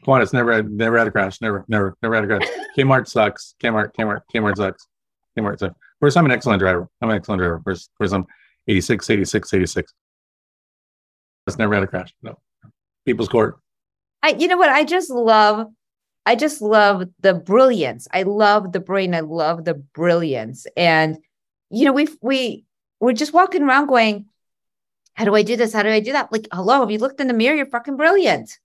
[0.05, 1.41] Qantas never had never had a crash.
[1.41, 2.47] Never, never, never had a crash.
[2.77, 3.55] Kmart sucks.
[3.61, 4.87] Kmart, Kmart, Kmart sucks.
[5.37, 5.71] Kmart sucks.
[5.71, 6.87] Of course, I'm an excellent driver.
[7.01, 7.55] I'm an excellent driver.
[7.55, 8.25] Of course, of course I'm
[8.67, 9.93] 86, 86, 86.
[11.47, 12.13] It's never had a crash.
[12.21, 12.37] No.
[13.05, 13.57] People's court.
[14.21, 14.69] I you know what?
[14.69, 15.67] I just love
[16.25, 18.07] I just love the brilliance.
[18.11, 19.15] I love the brain.
[19.15, 20.67] I love the brilliance.
[20.75, 21.17] And
[21.69, 22.65] you know, we we
[22.99, 24.25] we're just walking around going,
[25.17, 25.73] how do I do this?
[25.73, 26.31] How do I do that?
[26.31, 27.55] Like, hello, have you looked in the mirror?
[27.55, 28.57] You're fucking brilliant.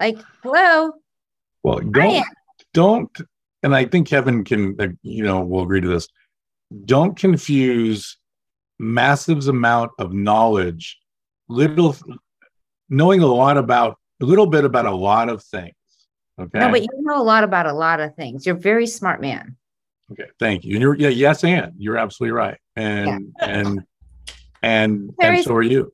[0.00, 0.92] Like, hello.
[1.62, 2.26] Well, don't
[2.74, 3.10] don't,
[3.62, 6.08] and I think Kevin can, uh, you know, will agree to this.
[6.84, 8.18] Don't confuse
[8.78, 10.98] massive amount of knowledge,
[11.48, 11.96] little
[12.90, 15.74] knowing a lot about a little bit about a lot of things
[16.38, 16.58] Okay.
[16.58, 18.44] No, but you know a lot about a lot of things.
[18.44, 19.56] You're a very smart man.
[20.10, 20.74] Okay, thank you.
[20.74, 22.58] And you're yeah, yes, and you're absolutely right.
[22.76, 23.48] And yeah.
[23.48, 23.82] and
[24.64, 25.92] and very and so are you.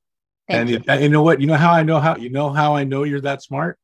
[0.48, 0.80] and you.
[0.88, 1.40] you know what?
[1.40, 3.78] You know how I know how you know how I know you're that smart?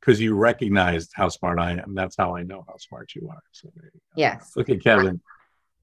[0.00, 1.94] Because you recognized how smart I am.
[1.94, 3.42] That's how I know how smart you are.
[3.52, 4.52] So you yes.
[4.54, 5.20] Look at Kevin.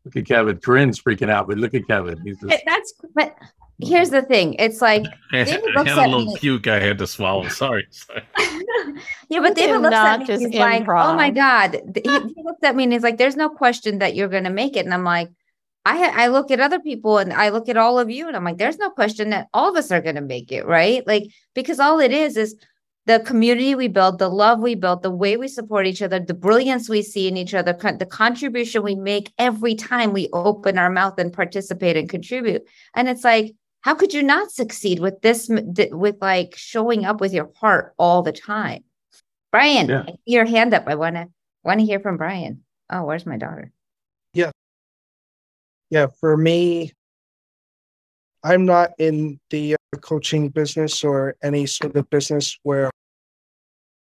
[0.06, 0.58] Look at Kevin.
[0.58, 2.22] Corinne's freaking out, but look at Kevin.
[2.24, 3.36] He's just, that's but
[3.80, 4.56] here's the thing.
[4.56, 6.38] It's like I, I had a little me.
[6.38, 7.48] puke I had to swallow.
[7.50, 7.88] Sorry.
[9.30, 10.26] yeah, but David looks at me.
[10.26, 10.60] He's improv.
[10.60, 14.00] like, "Oh my god!" He, he looks at me and he's like, "There's no question
[14.00, 15.30] that you're going to make it." And I'm like,
[15.86, 18.44] I I look at other people and I look at all of you and I'm
[18.44, 21.06] like, there's no question that all of us are going to make it, right?
[21.08, 21.24] Like
[21.56, 22.56] because all it is is
[23.08, 26.36] the community we build, the love we build, the way we support each other, the
[26.36, 30.90] brilliance we see in each other, the contribution we make every time we open our
[30.90, 32.62] mouth and participate and contribute.
[32.96, 37.34] And it's like, how could you not succeed with this, with like showing up with
[37.34, 38.84] your heart all the time?
[39.52, 40.06] Brian, yeah.
[40.26, 40.84] your hand up.
[40.88, 41.28] I want to
[41.64, 42.64] want to hear from Brian.
[42.90, 43.72] Oh, where's my daughter?
[44.34, 44.52] Yeah.
[45.92, 46.94] Yeah, for me,
[48.46, 52.90] I'm not in the uh, coaching business or any sort of business where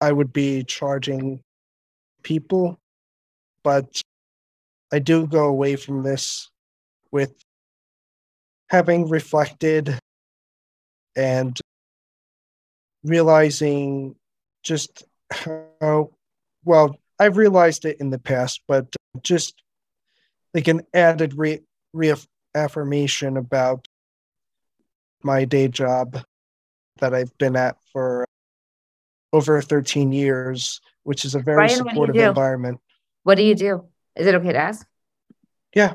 [0.00, 1.40] I would be charging
[2.24, 2.80] people,
[3.62, 4.02] but
[4.92, 6.50] I do go away from this
[7.12, 7.32] with
[8.68, 9.96] having reflected
[11.14, 11.56] and
[13.04, 14.16] realizing
[14.64, 16.10] just how
[16.64, 18.88] well I've realized it in the past, but
[19.22, 19.62] just
[20.52, 23.86] like an added re- reaffirmation about
[25.22, 26.22] my day job
[26.98, 28.26] that I've been at for
[29.32, 32.80] over 13 years, which is a very Brian, supportive environment.
[33.22, 33.84] What do you do?
[34.14, 34.86] Is it okay to ask?
[35.74, 35.94] Yeah.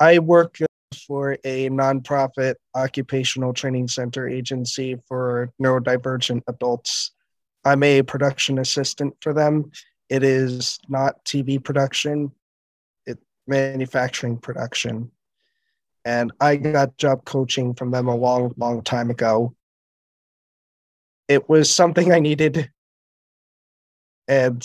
[0.00, 0.58] I work
[1.06, 7.12] for a nonprofit occupational training center agency for neurodivergent adults.
[7.64, 9.72] I'm a production assistant for them.
[10.08, 12.32] It is not TV production,
[13.46, 15.10] manufacturing production.
[16.04, 19.54] And I got job coaching from them a long, long time ago.
[21.28, 22.70] It was something I needed.
[24.28, 24.64] And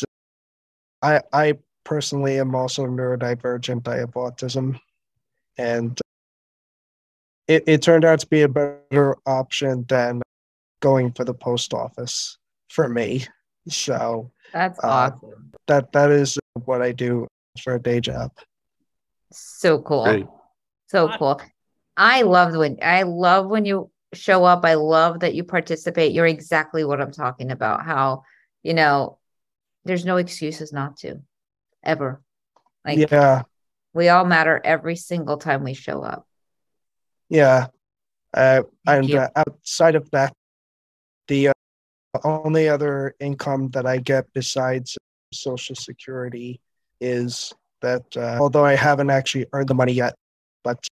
[1.02, 1.54] I I
[1.86, 3.88] personally am also neurodivergent.
[3.88, 4.80] I have autism.
[5.58, 6.00] And
[7.48, 10.22] it, it turned out to be a better option than
[10.82, 12.38] going for the post office
[12.70, 13.26] for me.
[13.68, 15.52] So that's uh, awesome.
[15.68, 17.28] That that is what I do
[17.62, 18.32] for a day job.
[19.32, 20.06] So cool.
[20.06, 20.28] Great.
[20.88, 21.42] So cool.
[21.96, 24.66] I love when I love when you show up.
[24.66, 26.14] I love that you participate.
[26.14, 27.86] You're exactly what I'm talking about.
[27.86, 28.24] How,
[28.64, 29.20] you know,
[29.86, 31.22] there's no excuses not to
[31.84, 32.22] ever.
[32.86, 33.44] Like yeah.
[33.94, 36.28] We all matter every single time we show up.
[37.28, 37.68] Yeah.
[38.34, 40.34] Uh, and uh, outside of that,
[41.28, 41.54] the uh,
[42.24, 44.98] only other income that I get besides
[45.34, 46.62] Social Security
[47.02, 50.16] is that uh, although I haven't actually earned the money yet,
[50.64, 50.86] but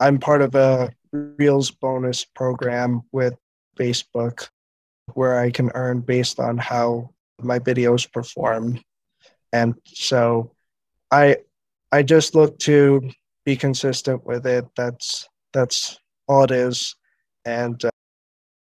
[0.00, 3.34] I'm part of a Reels bonus program with
[3.78, 4.48] Facebook
[5.14, 7.10] where I can earn based on how
[7.40, 8.80] my videos perform.
[9.52, 10.52] And so
[11.10, 11.38] I
[11.90, 13.10] I just look to
[13.44, 14.66] be consistent with it.
[14.76, 16.94] That's that's all it is.
[17.44, 17.90] And uh,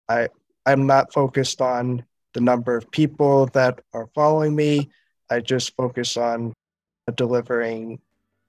[0.08, 0.30] I
[0.66, 4.92] I'm not focused on the number of people that are following me.
[5.30, 6.54] I just focus on
[7.16, 8.00] delivering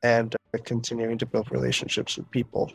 [0.03, 2.73] and uh, continuing to build relationships with people.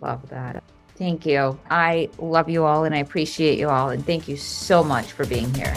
[0.00, 0.62] Love that.
[0.96, 1.58] Thank you.
[1.70, 3.90] I love you all and I appreciate you all.
[3.90, 5.76] And thank you so much for being here.